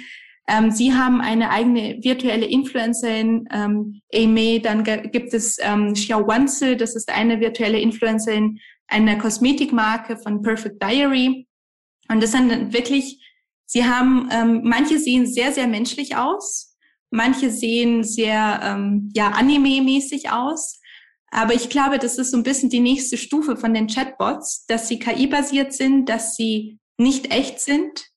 ähm, 0.48 0.70
Sie 0.70 0.94
haben 0.94 1.20
eine 1.20 1.50
eigene 1.50 1.98
virtuelle 2.02 2.46
Influencerin, 2.46 3.46
ähm, 3.52 4.00
Aimee, 4.12 4.58
dann 4.58 4.82
gibt 4.82 5.34
es 5.34 5.58
ähm, 5.60 5.92
Xiao 5.92 6.26
Wanzi, 6.26 6.76
das 6.76 6.96
ist 6.96 7.10
eine 7.10 7.38
virtuelle 7.38 7.78
Influencerin 7.78 8.58
einer 8.88 9.16
Kosmetikmarke 9.18 10.16
von 10.16 10.40
Perfect 10.40 10.82
Diary. 10.82 11.46
Und 12.08 12.22
das 12.22 12.32
sind 12.32 12.72
wirklich, 12.72 13.22
sie 13.66 13.84
haben, 13.84 14.28
ähm, 14.32 14.62
manche 14.64 14.98
sehen 14.98 15.26
sehr, 15.26 15.52
sehr 15.52 15.68
menschlich 15.68 16.16
aus, 16.16 16.74
manche 17.10 17.50
sehen 17.50 18.02
sehr, 18.02 18.60
ähm, 18.62 19.12
ja, 19.14 19.32
anime-mäßig 19.32 20.30
aus. 20.30 20.80
Aber 21.30 21.52
ich 21.52 21.68
glaube, 21.68 21.98
das 21.98 22.16
ist 22.16 22.30
so 22.30 22.38
ein 22.38 22.42
bisschen 22.42 22.70
die 22.70 22.80
nächste 22.80 23.18
Stufe 23.18 23.58
von 23.58 23.74
den 23.74 23.86
Chatbots, 23.86 24.64
dass 24.66 24.88
sie 24.88 24.98
KI-basiert 24.98 25.74
sind, 25.74 26.08
dass 26.08 26.36
sie 26.36 26.78
nicht 26.96 27.30
echt 27.30 27.60
sind, 27.60 28.08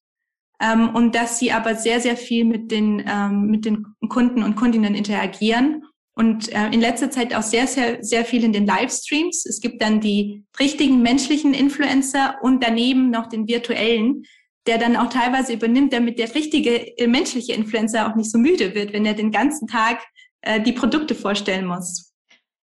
ähm, 0.62 0.96
und 0.96 1.16
dass 1.16 1.40
sie 1.40 1.52
aber 1.52 1.76
sehr, 1.76 2.00
sehr 2.00 2.16
viel 2.16 2.46
mit 2.46 2.72
den, 2.72 3.04
ähm, 3.08 3.48
mit 3.48 3.66
den 3.66 3.86
Kunden 4.08 4.44
und 4.44 4.56
Kundinnen 4.56 4.96
interagieren 4.96 5.84
und 6.14 6.52
äh, 6.54 6.68
in 6.68 6.82
letzter 6.82 7.10
Zeit 7.10 7.34
auch 7.34 7.42
sehr, 7.42 7.68
sehr, 7.68 8.04
sehr 8.04 8.26
viel 8.26 8.44
in 8.44 8.54
den 8.54 8.66
Livestreams. 8.66 9.46
Es 9.46 9.60
gibt 9.60 9.82
dann 9.82 10.02
die 10.02 10.44
richtigen 10.60 11.02
menschlichen 11.02 11.54
Influencer 11.54 12.36
und 12.42 12.64
daneben 12.64 13.10
noch 13.10 13.28
den 13.28 13.48
virtuellen, 13.48 14.24
der 14.68 14.78
dann 14.78 14.96
auch 14.96 15.10
teilweise 15.10 15.54
übernimmt, 15.54 15.94
damit 15.94 16.20
der 16.20 16.34
richtige 16.36 16.98
äh, 16.98 17.08
menschliche 17.08 17.54
Influencer 17.54 18.08
auch 18.08 18.16
nicht 18.16 18.32
so 18.32 18.38
müde 18.38 18.76
wird, 18.76 18.94
wenn 18.94 19.06
er 19.06 19.16
den 19.16 19.32
ganzen 19.32 19.68
Tag 19.68 20.04
äh, 20.42 20.62
die 20.62 20.74
Produkte 20.74 21.16
vorstellen 21.16 21.66
muss. 21.66 22.11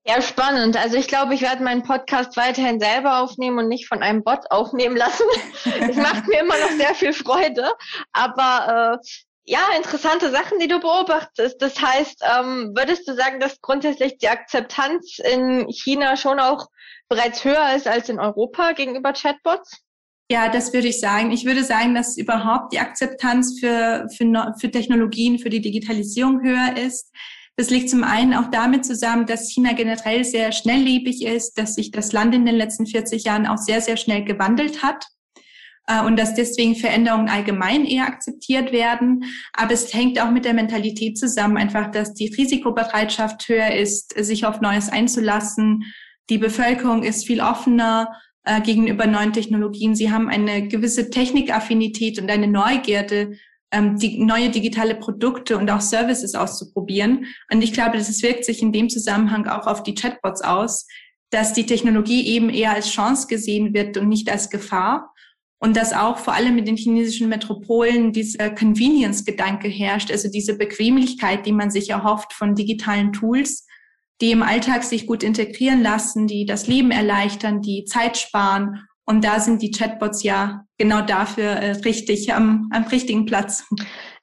Ja, 0.08 0.22
spannend. 0.22 0.78
Also 0.78 0.96
ich 0.96 1.10
glaube, 1.10 1.34
ich 1.34 1.42
werde 1.42 1.64
meinen 1.64 1.84
Podcast 1.84 2.38
weiterhin 2.38 2.80
selber 2.80 3.20
aufnehmen 3.20 3.60
und 3.60 3.68
nicht 3.68 3.88
von 3.88 4.02
einem 4.02 4.24
Bot 4.24 4.50
aufnehmen 4.52 4.96
lassen. 4.96 5.26
Es 5.66 5.98
macht 5.98 6.28
mir 6.28 6.40
immer 6.40 6.58
noch 6.58 6.72
sehr 6.78 6.96
viel 6.96 7.12
Freude. 7.12 7.74
Aber 8.14 9.00
äh, 9.02 9.08
ja, 9.44 9.60
interessante 9.76 10.30
Sachen, 10.32 10.60
die 10.60 10.70
du 10.70 10.80
beobachtest. 10.80 11.62
Das 11.62 11.82
heißt, 11.82 12.24
ähm, 12.24 12.74
würdest 12.74 13.06
du 13.08 13.16
sagen, 13.16 13.42
dass 13.42 13.60
grundsätzlich 13.60 14.18
die 14.18 14.30
Akzeptanz 14.30 15.20
in 15.20 15.68
China 15.70 16.16
schon 16.16 16.40
auch 16.40 16.68
bereits 17.10 17.44
höher 17.44 17.76
ist 17.76 17.88
als 17.88 18.08
in 18.08 18.20
Europa 18.20 18.72
gegenüber 18.72 19.12
Chatbots? 19.12 19.82
Ja, 20.32 20.50
das 20.50 20.74
würde 20.74 20.88
ich 20.88 21.02
sagen. 21.02 21.32
Ich 21.32 21.46
würde 21.46 21.66
sagen, 21.66 21.96
dass 21.96 22.18
überhaupt 22.18 22.72
die 22.72 22.80
Akzeptanz 22.80 23.60
für, 23.60 24.08
für, 24.16 24.54
für 24.60 24.72
Technologien, 24.72 25.40
für 25.40 25.50
die 25.50 25.62
Digitalisierung 25.62 26.42
höher 26.42 26.78
ist. 26.78 27.12
Das 27.60 27.72
liegt 27.72 27.90
zum 27.90 28.04
einen 28.04 28.36
auch 28.36 28.52
damit 28.52 28.86
zusammen, 28.86 29.26
dass 29.26 29.50
China 29.52 29.74
generell 29.74 30.24
sehr 30.24 30.52
schnelllebig 30.52 31.26
ist, 31.26 31.58
dass 31.58 31.74
sich 31.74 31.90
das 31.90 32.12
Land 32.12 32.36
in 32.36 32.46
den 32.46 32.56
letzten 32.56 32.86
40 32.86 33.24
Jahren 33.24 33.48
auch 33.48 33.58
sehr, 33.58 33.82
sehr 33.82 33.98
schnell 33.98 34.24
gewandelt 34.24 34.84
hat 34.84 35.08
äh, 35.88 36.04
und 36.04 36.20
dass 36.20 36.36
deswegen 36.36 36.76
Veränderungen 36.76 37.30
allgemein 37.30 37.86
eher 37.86 38.06
akzeptiert 38.06 38.72
werden. 38.72 39.24
Aber 39.54 39.74
es 39.74 39.92
hängt 39.92 40.22
auch 40.22 40.30
mit 40.30 40.46
der 40.46 40.54
Mentalität 40.54 41.18
zusammen, 41.18 41.58
einfach, 41.58 41.90
dass 41.90 42.14
die 42.14 42.28
Risikobereitschaft 42.28 43.50
höher 43.50 43.74
ist, 43.74 44.14
sich 44.24 44.46
auf 44.46 44.62
Neues 44.62 44.90
einzulassen. 44.90 45.84
Die 46.30 46.38
Bevölkerung 46.38 47.02
ist 47.02 47.26
viel 47.26 47.42
offener 47.42 48.14
äh, 48.44 48.62
gegenüber 48.62 49.08
neuen 49.08 49.34
Technologien. 49.34 49.96
Sie 49.96 50.12
haben 50.12 50.30
eine 50.30 50.68
gewisse 50.68 51.10
Technikaffinität 51.10 52.22
und 52.22 52.30
eine 52.30 52.48
Neugierde 52.48 53.40
ähm, 53.72 53.98
die 53.98 54.24
neue 54.24 54.50
digitale 54.50 54.96
Produkte 54.96 55.58
und 55.58 55.70
auch 55.70 55.82
Services 55.82 56.36
auszuprobieren. 56.36 57.26
Und 57.52 57.62
ich 57.62 57.74
glaube, 57.74 57.98
das 57.98 58.22
wirkt 58.22 58.46
sich 58.46 58.62
in 58.62 58.72
dem 58.72 58.90
Zusammenhang 58.90 59.48
auch 59.48 59.68
auf 59.68 59.84
die 59.84 59.96
Chatbots 59.96 60.42
aus, 60.42 60.88
dass 61.30 61.54
die 61.54 61.66
Technologie 61.66 62.26
eben 62.28 62.50
eher 62.50 62.74
als 62.74 62.90
Chance 62.90 63.28
gesehen 63.28 63.74
wird 63.74 63.98
und 63.98 64.08
nicht 64.08 64.32
als 64.32 64.50
Gefahr. 64.50 65.14
Und 65.60 65.76
dass 65.76 65.92
auch 65.92 66.20
vor 66.20 66.36
allem 66.36 66.58
in 66.60 66.66
den 66.66 66.78
chinesischen 66.78 67.30
Metropolen 67.30 68.14
dieser 68.14 68.52
Convenience-Gedanke 68.52 69.68
herrscht, 69.68 70.12
also 70.12 70.30
diese 70.30 70.56
Bequemlichkeit, 70.56 71.48
die 71.48 71.52
man 71.52 71.72
sich 71.72 71.90
erhofft 71.90 72.34
von 72.34 72.54
digitalen 72.54 73.12
Tools, 73.12 73.66
die 74.22 74.32
im 74.32 74.44
Alltag 74.44 74.84
sich 74.84 75.08
gut 75.08 75.24
integrieren 75.24 75.82
lassen, 75.82 76.28
die 76.28 76.46
das 76.46 76.68
Leben 76.68 76.92
erleichtern, 76.92 77.62
die 77.62 77.86
Zeit 77.86 78.18
sparen 78.18 78.87
und 79.08 79.24
da 79.24 79.40
sind 79.40 79.62
die 79.62 79.72
Chatbots 79.72 80.22
ja 80.22 80.66
genau 80.78 81.02
dafür 81.02 81.50
äh, 81.50 81.72
richtig 81.72 82.34
am, 82.34 82.70
am 82.74 82.84
richtigen 82.84 83.26
Platz. 83.26 83.66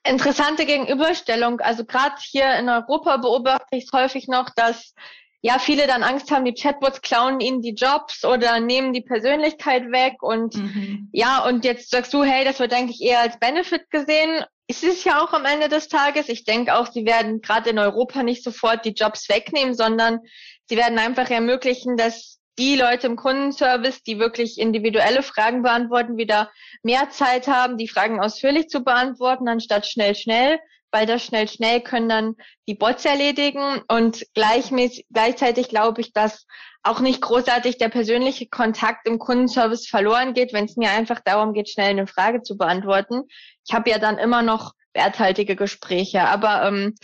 Interessante 0.06 0.66
Gegenüberstellung. 0.66 1.60
Also 1.60 1.86
gerade 1.86 2.16
hier 2.20 2.56
in 2.58 2.68
Europa 2.68 3.16
beobachte 3.16 3.76
ich 3.76 3.84
es 3.84 3.92
häufig 3.92 4.28
noch, 4.28 4.50
dass 4.50 4.94
ja 5.40 5.58
viele 5.58 5.86
dann 5.86 6.02
Angst 6.02 6.30
haben, 6.30 6.44
die 6.44 6.54
Chatbots 6.54 7.00
klauen 7.00 7.40
ihnen 7.40 7.62
die 7.62 7.74
Jobs 7.74 8.24
oder 8.26 8.60
nehmen 8.60 8.92
die 8.92 9.00
Persönlichkeit 9.00 9.90
weg 9.90 10.22
und 10.22 10.54
mhm. 10.54 11.08
ja, 11.12 11.44
und 11.46 11.64
jetzt 11.64 11.90
sagst 11.90 12.12
du, 12.12 12.22
hey, 12.22 12.44
das 12.44 12.60
wird 12.60 12.74
eigentlich 12.74 13.00
eher 13.00 13.20
als 13.20 13.38
Benefit 13.38 13.90
gesehen. 13.90 14.44
Es 14.66 14.82
ist 14.82 15.04
ja 15.04 15.22
auch 15.22 15.32
am 15.32 15.46
Ende 15.46 15.68
des 15.68 15.88
Tages. 15.88 16.28
Ich 16.28 16.44
denke 16.44 16.74
auch, 16.74 16.90
sie 16.92 17.06
werden 17.06 17.40
gerade 17.40 17.70
in 17.70 17.78
Europa 17.78 18.22
nicht 18.22 18.44
sofort 18.44 18.84
die 18.84 18.94
Jobs 18.94 19.28
wegnehmen, 19.30 19.74
sondern 19.74 20.20
sie 20.68 20.76
werden 20.76 20.98
einfach 20.98 21.30
ermöglichen, 21.30 21.96
dass 21.96 22.33
die 22.58 22.76
Leute 22.76 23.06
im 23.06 23.16
Kundenservice, 23.16 24.02
die 24.02 24.18
wirklich 24.18 24.58
individuelle 24.58 25.22
Fragen 25.22 25.62
beantworten, 25.62 26.16
wieder 26.16 26.50
mehr 26.82 27.10
Zeit 27.10 27.48
haben, 27.48 27.78
die 27.78 27.88
Fragen 27.88 28.20
ausführlich 28.20 28.68
zu 28.68 28.84
beantworten, 28.84 29.48
anstatt 29.48 29.86
schnell, 29.86 30.14
schnell, 30.14 30.58
weil 30.92 31.06
das 31.06 31.24
schnell, 31.24 31.48
schnell 31.48 31.80
können 31.80 32.08
dann 32.08 32.36
die 32.68 32.74
Bots 32.74 33.04
erledigen 33.04 33.82
und 33.88 34.24
gleichmäßig, 34.34 35.06
gleichzeitig 35.12 35.68
glaube 35.68 36.00
ich, 36.00 36.12
dass 36.12 36.46
auch 36.84 37.00
nicht 37.00 37.20
großartig 37.22 37.78
der 37.78 37.88
persönliche 37.88 38.46
Kontakt 38.46 39.08
im 39.08 39.18
Kundenservice 39.18 39.88
verloren 39.88 40.34
geht, 40.34 40.52
wenn 40.52 40.66
es 40.66 40.76
mir 40.76 40.90
einfach 40.90 41.20
darum 41.24 41.54
geht, 41.54 41.70
schnell 41.70 41.90
eine 41.90 42.06
Frage 42.06 42.42
zu 42.42 42.56
beantworten. 42.56 43.22
Ich 43.66 43.74
habe 43.74 43.90
ja 43.90 43.98
dann 43.98 44.18
immer 44.18 44.42
noch 44.42 44.74
werthaltige 44.92 45.56
Gespräche, 45.56 46.22
aber 46.22 46.62
ähm, 46.68 46.94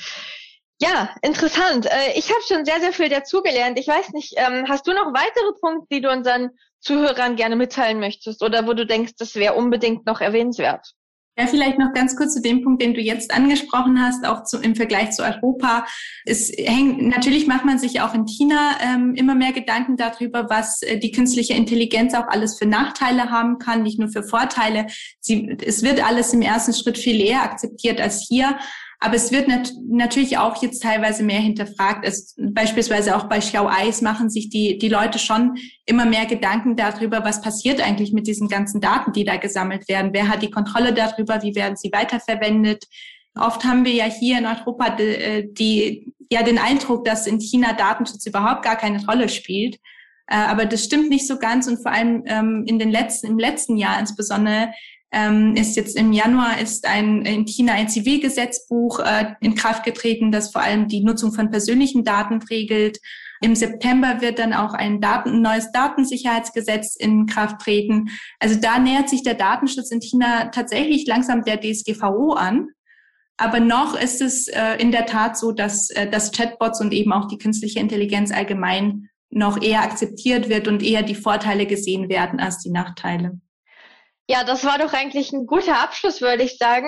ja, 0.80 1.14
interessant. 1.22 1.86
Äh, 1.86 2.12
ich 2.16 2.30
habe 2.30 2.40
schon 2.48 2.64
sehr, 2.64 2.80
sehr 2.80 2.92
viel 2.92 3.08
dazugelernt. 3.08 3.78
Ich 3.78 3.86
weiß 3.86 4.10
nicht, 4.10 4.34
ähm, 4.36 4.64
hast 4.68 4.86
du 4.86 4.92
noch 4.92 5.12
weitere 5.12 5.52
Punkte, 5.60 5.86
die 5.92 6.00
du 6.00 6.10
unseren 6.10 6.50
Zuhörern 6.80 7.36
gerne 7.36 7.56
mitteilen 7.56 8.00
möchtest 8.00 8.42
oder 8.42 8.66
wo 8.66 8.72
du 8.72 8.86
denkst, 8.86 9.12
das 9.18 9.34
wäre 9.34 9.54
unbedingt 9.54 10.06
noch 10.06 10.20
erwähnenswert? 10.20 10.94
Ja, 11.38 11.46
vielleicht 11.46 11.78
noch 11.78 11.94
ganz 11.94 12.16
kurz 12.16 12.34
zu 12.34 12.42
dem 12.42 12.62
Punkt, 12.62 12.82
den 12.82 12.92
du 12.92 13.00
jetzt 13.00 13.32
angesprochen 13.32 14.02
hast, 14.02 14.26
auch 14.26 14.44
zu, 14.44 14.58
im 14.58 14.74
Vergleich 14.74 15.12
zu 15.12 15.22
Europa. 15.22 15.86
Es 16.26 16.50
hängt, 16.50 17.00
natürlich 17.02 17.46
macht 17.46 17.64
man 17.64 17.78
sich 17.78 18.00
auch 18.00 18.12
in 18.14 18.26
China 18.26 18.72
ähm, 18.82 19.14
immer 19.14 19.34
mehr 19.34 19.52
Gedanken 19.52 19.96
darüber, 19.96 20.50
was 20.50 20.82
äh, 20.82 20.98
die 20.98 21.12
künstliche 21.12 21.54
Intelligenz 21.54 22.14
auch 22.14 22.28
alles 22.28 22.58
für 22.58 22.66
Nachteile 22.66 23.30
haben 23.30 23.58
kann, 23.58 23.82
nicht 23.82 23.98
nur 23.98 24.08
für 24.08 24.22
Vorteile. 24.22 24.86
Sie, 25.20 25.56
es 25.64 25.82
wird 25.82 26.04
alles 26.06 26.34
im 26.34 26.42
ersten 26.42 26.74
Schritt 26.74 26.98
viel 26.98 27.20
eher 27.20 27.42
akzeptiert 27.42 28.00
als 28.00 28.26
hier. 28.28 28.58
Aber 29.02 29.14
es 29.14 29.32
wird 29.32 29.48
nat 29.48 29.72
natürlich 29.88 30.36
auch 30.36 30.62
jetzt 30.62 30.82
teilweise 30.82 31.22
mehr 31.22 31.40
hinterfragt. 31.40 32.04
Es, 32.06 32.36
beispielsweise 32.36 33.16
auch 33.16 33.24
bei 33.24 33.40
Schlau 33.40 33.66
Eis 33.66 34.02
machen 34.02 34.28
sich 34.28 34.50
die, 34.50 34.76
die 34.76 34.90
Leute 34.90 35.18
schon 35.18 35.56
immer 35.86 36.04
mehr 36.04 36.26
Gedanken 36.26 36.76
darüber, 36.76 37.24
was 37.24 37.40
passiert 37.40 37.80
eigentlich 37.80 38.12
mit 38.12 38.26
diesen 38.26 38.48
ganzen 38.48 38.82
Daten, 38.82 39.12
die 39.12 39.24
da 39.24 39.36
gesammelt 39.36 39.88
werden. 39.88 40.10
Wer 40.12 40.28
hat 40.28 40.42
die 40.42 40.50
Kontrolle 40.50 40.92
darüber? 40.92 41.42
Wie 41.42 41.54
werden 41.54 41.76
sie 41.76 41.90
weiterverwendet? 41.92 42.84
Oft 43.34 43.64
haben 43.64 43.86
wir 43.86 43.92
ja 43.92 44.04
hier 44.04 44.38
in 44.38 44.44
Europa 44.44 44.90
die, 44.90 45.02
äh, 45.02 45.48
die, 45.50 46.12
ja 46.30 46.42
den 46.42 46.58
Eindruck, 46.58 47.06
dass 47.06 47.26
in 47.26 47.40
China 47.40 47.72
Datenschutz 47.72 48.26
überhaupt 48.26 48.62
gar 48.62 48.76
keine 48.76 49.04
Rolle 49.06 49.30
spielt. 49.30 49.76
Äh, 50.26 50.36
aber 50.36 50.66
das 50.66 50.84
stimmt 50.84 51.08
nicht 51.08 51.26
so 51.26 51.38
ganz 51.38 51.66
und 51.66 51.82
vor 51.82 51.92
allem 51.92 52.22
ähm, 52.26 52.64
in 52.66 52.78
den 52.78 52.90
letzten, 52.90 53.28
im 53.28 53.38
letzten 53.38 53.78
Jahr 53.78 53.98
insbesondere 53.98 54.72
ähm, 55.12 55.56
ist 55.56 55.76
jetzt 55.76 55.96
im 55.96 56.12
Januar 56.12 56.60
ist 56.60 56.86
ein 56.86 57.24
in 57.24 57.44
China 57.44 57.72
ein 57.72 57.88
Zivilgesetzbuch 57.88 59.00
äh, 59.00 59.34
in 59.40 59.54
Kraft 59.54 59.84
getreten, 59.84 60.30
das 60.30 60.52
vor 60.52 60.62
allem 60.62 60.88
die 60.88 61.02
Nutzung 61.02 61.32
von 61.32 61.50
persönlichen 61.50 62.04
Daten 62.04 62.40
regelt. 62.42 62.98
Im 63.42 63.56
September 63.56 64.20
wird 64.20 64.38
dann 64.38 64.52
auch 64.52 64.74
ein, 64.74 65.00
Daten, 65.00 65.30
ein 65.30 65.42
neues 65.42 65.72
Datensicherheitsgesetz 65.72 66.94
in 66.94 67.26
Kraft 67.26 67.60
treten. 67.60 68.10
Also 68.38 68.60
da 68.60 68.78
nähert 68.78 69.08
sich 69.08 69.22
der 69.22 69.34
Datenschutz 69.34 69.90
in 69.90 70.00
China 70.00 70.48
tatsächlich 70.48 71.06
langsam 71.06 71.42
der 71.42 71.58
DSGVO 71.60 72.34
an. 72.34 72.68
Aber 73.38 73.58
noch 73.58 73.98
ist 73.98 74.20
es 74.20 74.48
äh, 74.48 74.74
in 74.78 74.92
der 74.92 75.06
Tat 75.06 75.38
so, 75.38 75.52
dass, 75.52 75.88
äh, 75.90 76.08
dass 76.08 76.32
Chatbots 76.32 76.82
und 76.82 76.92
eben 76.92 77.12
auch 77.12 77.26
die 77.26 77.38
künstliche 77.38 77.80
Intelligenz 77.80 78.30
allgemein 78.30 79.08
noch 79.30 79.62
eher 79.62 79.80
akzeptiert 79.80 80.50
wird 80.50 80.68
und 80.68 80.82
eher 80.82 81.02
die 81.02 81.14
Vorteile 81.14 81.64
gesehen 81.64 82.10
werden 82.10 82.38
als 82.38 82.58
die 82.58 82.70
Nachteile. 82.70 83.40
Ja, 84.30 84.44
das 84.44 84.64
war 84.64 84.78
doch 84.78 84.92
eigentlich 84.92 85.32
ein 85.32 85.44
guter 85.44 85.82
Abschluss, 85.82 86.20
würde 86.20 86.44
ich 86.44 86.56
sagen. 86.56 86.86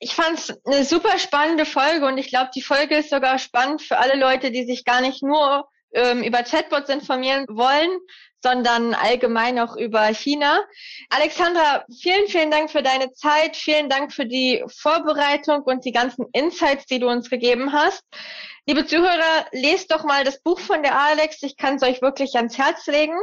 Ich 0.00 0.14
fand 0.14 0.38
es 0.38 0.54
eine 0.66 0.84
super 0.84 1.18
spannende 1.18 1.64
Folge 1.64 2.04
und 2.04 2.18
ich 2.18 2.28
glaube, 2.28 2.50
die 2.54 2.60
Folge 2.60 2.96
ist 2.98 3.08
sogar 3.08 3.38
spannend 3.38 3.80
für 3.80 3.96
alle 3.96 4.20
Leute, 4.20 4.50
die 4.50 4.66
sich 4.66 4.84
gar 4.84 5.00
nicht 5.00 5.22
nur 5.22 5.66
ähm, 5.94 6.22
über 6.22 6.42
Chatbots 6.42 6.90
informieren 6.90 7.46
wollen, 7.48 7.88
sondern 8.42 8.92
allgemein 8.92 9.58
auch 9.60 9.76
über 9.76 10.08
China. 10.08 10.62
Alexandra, 11.08 11.86
vielen, 12.02 12.28
vielen 12.28 12.50
Dank 12.50 12.70
für 12.70 12.82
deine 12.82 13.10
Zeit. 13.12 13.56
Vielen 13.56 13.88
Dank 13.88 14.12
für 14.12 14.26
die 14.26 14.62
Vorbereitung 14.68 15.62
und 15.62 15.86
die 15.86 15.92
ganzen 15.92 16.26
Insights, 16.34 16.84
die 16.84 16.98
du 16.98 17.08
uns 17.08 17.30
gegeben 17.30 17.72
hast. 17.72 18.02
Liebe 18.66 18.84
Zuhörer, 18.84 19.46
lest 19.52 19.90
doch 19.90 20.04
mal 20.04 20.22
das 20.22 20.42
Buch 20.42 20.60
von 20.60 20.82
der 20.82 21.00
Alex. 21.00 21.42
Ich 21.44 21.56
kann 21.56 21.76
es 21.76 21.82
euch 21.82 22.02
wirklich 22.02 22.36
ans 22.36 22.58
Herz 22.58 22.86
legen. 22.88 23.16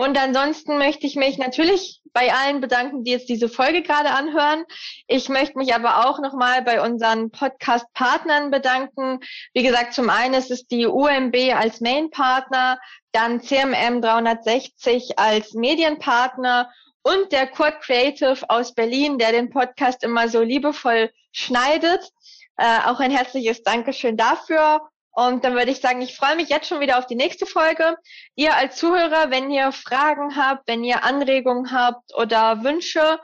Und 0.00 0.16
ansonsten 0.16 0.78
möchte 0.78 1.06
ich 1.06 1.14
mich 1.14 1.36
natürlich 1.36 2.00
bei 2.14 2.32
allen 2.32 2.62
bedanken, 2.62 3.04
die 3.04 3.10
jetzt 3.10 3.28
diese 3.28 3.50
Folge 3.50 3.82
gerade 3.82 4.08
anhören. 4.12 4.64
Ich 5.06 5.28
möchte 5.28 5.58
mich 5.58 5.74
aber 5.74 6.08
auch 6.08 6.20
nochmal 6.20 6.62
bei 6.62 6.80
unseren 6.80 7.30
Podcast-Partnern 7.30 8.50
bedanken. 8.50 9.20
Wie 9.52 9.62
gesagt, 9.62 9.92
zum 9.92 10.08
einen 10.08 10.32
ist 10.32 10.50
es 10.50 10.66
die 10.66 10.86
UMB 10.86 11.36
als 11.54 11.82
Main-Partner, 11.82 12.80
dann 13.12 13.42
CMM 13.42 14.00
360 14.00 15.18
als 15.18 15.52
Medienpartner 15.52 16.70
und 17.02 17.30
der 17.30 17.48
Kurt 17.48 17.82
Creative 17.82 18.38
aus 18.48 18.74
Berlin, 18.74 19.18
der 19.18 19.32
den 19.32 19.50
Podcast 19.50 20.02
immer 20.02 20.30
so 20.30 20.40
liebevoll 20.40 21.10
schneidet. 21.32 22.08
Äh, 22.56 22.86
auch 22.86 23.00
ein 23.00 23.10
herzliches 23.10 23.62
Dankeschön 23.64 24.16
dafür. 24.16 24.80
Und 25.12 25.44
dann 25.44 25.54
würde 25.54 25.70
ich 25.70 25.80
sagen, 25.80 26.00
ich 26.02 26.16
freue 26.16 26.36
mich 26.36 26.48
jetzt 26.48 26.68
schon 26.68 26.80
wieder 26.80 26.98
auf 26.98 27.06
die 27.06 27.16
nächste 27.16 27.46
Folge. 27.46 27.96
Ihr 28.36 28.56
als 28.56 28.76
Zuhörer, 28.76 29.30
wenn 29.30 29.50
ihr 29.50 29.72
Fragen 29.72 30.36
habt, 30.36 30.68
wenn 30.68 30.84
ihr 30.84 31.04
Anregungen 31.04 31.72
habt 31.72 32.14
oder 32.14 32.62
Wünsche, 32.62 33.18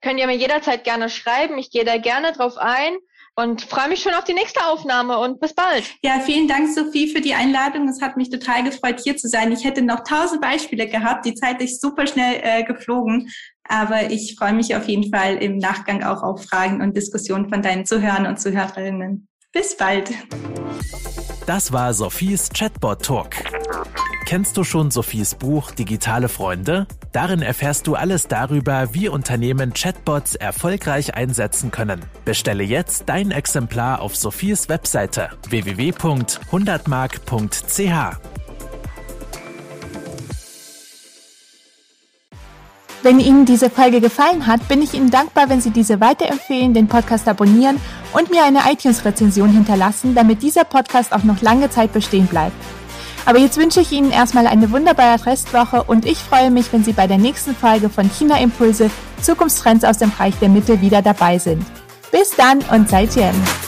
könnt 0.00 0.18
ihr 0.18 0.26
mir 0.26 0.36
jederzeit 0.36 0.84
gerne 0.84 1.08
schreiben. 1.10 1.58
Ich 1.58 1.70
gehe 1.70 1.84
da 1.84 1.98
gerne 1.98 2.32
drauf 2.32 2.56
ein 2.56 2.96
und 3.38 3.62
freue 3.62 3.88
mich 3.88 4.02
schon 4.02 4.14
auf 4.14 4.24
die 4.24 4.34
nächste 4.34 4.66
Aufnahme 4.66 5.16
und 5.18 5.38
bis 5.38 5.54
bald. 5.54 5.84
Ja, 6.02 6.18
vielen 6.18 6.48
Dank, 6.48 6.74
Sophie, 6.74 7.12
für 7.12 7.20
die 7.20 7.34
Einladung. 7.34 7.86
Es 7.88 8.02
hat 8.02 8.16
mich 8.16 8.30
total 8.30 8.64
gefreut, 8.64 9.00
hier 9.02 9.16
zu 9.16 9.28
sein. 9.28 9.52
Ich 9.52 9.64
hätte 9.64 9.80
noch 9.80 10.02
tausend 10.02 10.40
Beispiele 10.40 10.88
gehabt. 10.88 11.24
Die 11.24 11.34
Zeit 11.34 11.62
ist 11.62 11.80
super 11.80 12.08
schnell 12.08 12.40
äh, 12.42 12.64
geflogen. 12.64 13.30
Aber 13.62 14.10
ich 14.10 14.34
freue 14.36 14.54
mich 14.54 14.74
auf 14.74 14.88
jeden 14.88 15.14
Fall 15.14 15.36
im 15.36 15.58
Nachgang 15.58 16.02
auch 16.02 16.22
auf 16.24 16.44
Fragen 16.46 16.82
und 16.82 16.96
Diskussionen 16.96 17.48
von 17.48 17.62
deinen 17.62 17.86
Zuhörern 17.86 18.26
und 18.26 18.40
Zuhörerinnen. 18.40 19.28
Bis 19.52 19.76
bald. 19.76 20.10
Das 21.48 21.72
war 21.72 21.94
Sophies 21.94 22.50
Chatbot 22.50 23.02
Talk. 23.02 23.30
Kennst 24.26 24.58
du 24.58 24.64
schon 24.64 24.90
Sophies 24.90 25.34
Buch 25.34 25.70
Digitale 25.70 26.28
Freunde? 26.28 26.86
Darin 27.12 27.40
erfährst 27.40 27.86
du 27.86 27.94
alles 27.94 28.28
darüber, 28.28 28.92
wie 28.92 29.08
Unternehmen 29.08 29.72
Chatbots 29.72 30.34
erfolgreich 30.34 31.14
einsetzen 31.14 31.70
können. 31.70 32.04
Bestelle 32.26 32.64
jetzt 32.64 33.04
dein 33.06 33.30
Exemplar 33.30 34.02
auf 34.02 34.14
Sophies 34.14 34.68
Webseite 34.68 35.30
www.hundertmark.ch. 35.48 38.18
Wenn 43.02 43.20
Ihnen 43.20 43.46
diese 43.46 43.70
Folge 43.70 44.02
gefallen 44.02 44.46
hat, 44.46 44.68
bin 44.68 44.82
ich 44.82 44.92
Ihnen 44.92 45.10
dankbar, 45.10 45.48
wenn 45.48 45.62
Sie 45.62 45.70
diese 45.70 45.98
weiterempfehlen, 45.98 46.74
den 46.74 46.88
Podcast 46.88 47.26
abonnieren 47.26 47.80
und 48.12 48.30
mir 48.30 48.44
eine 48.44 48.60
iTunes-Rezension 48.70 49.50
hinterlassen, 49.50 50.14
damit 50.14 50.42
dieser 50.42 50.64
Podcast 50.64 51.12
auch 51.12 51.24
noch 51.24 51.42
lange 51.42 51.70
Zeit 51.70 51.92
bestehen 51.92 52.26
bleibt. 52.26 52.56
Aber 53.26 53.38
jetzt 53.38 53.58
wünsche 53.58 53.80
ich 53.80 53.92
Ihnen 53.92 54.10
erstmal 54.10 54.46
eine 54.46 54.70
wunderbare 54.70 55.26
Restwoche 55.26 55.82
und 55.82 56.06
ich 56.06 56.18
freue 56.18 56.50
mich, 56.50 56.72
wenn 56.72 56.84
Sie 56.84 56.92
bei 56.92 57.06
der 57.06 57.18
nächsten 57.18 57.54
Folge 57.54 57.90
von 57.90 58.10
China 58.10 58.40
Impulse 58.40 58.90
Zukunftstrends 59.20 59.84
aus 59.84 59.98
dem 59.98 60.10
Bereich 60.10 60.34
der 60.38 60.48
Mittel 60.48 60.80
wieder 60.80 61.02
dabei 61.02 61.38
sind. 61.38 61.64
Bis 62.10 62.30
dann 62.30 62.60
und 62.70 62.88
seid 62.88 63.14
Jen. 63.16 63.67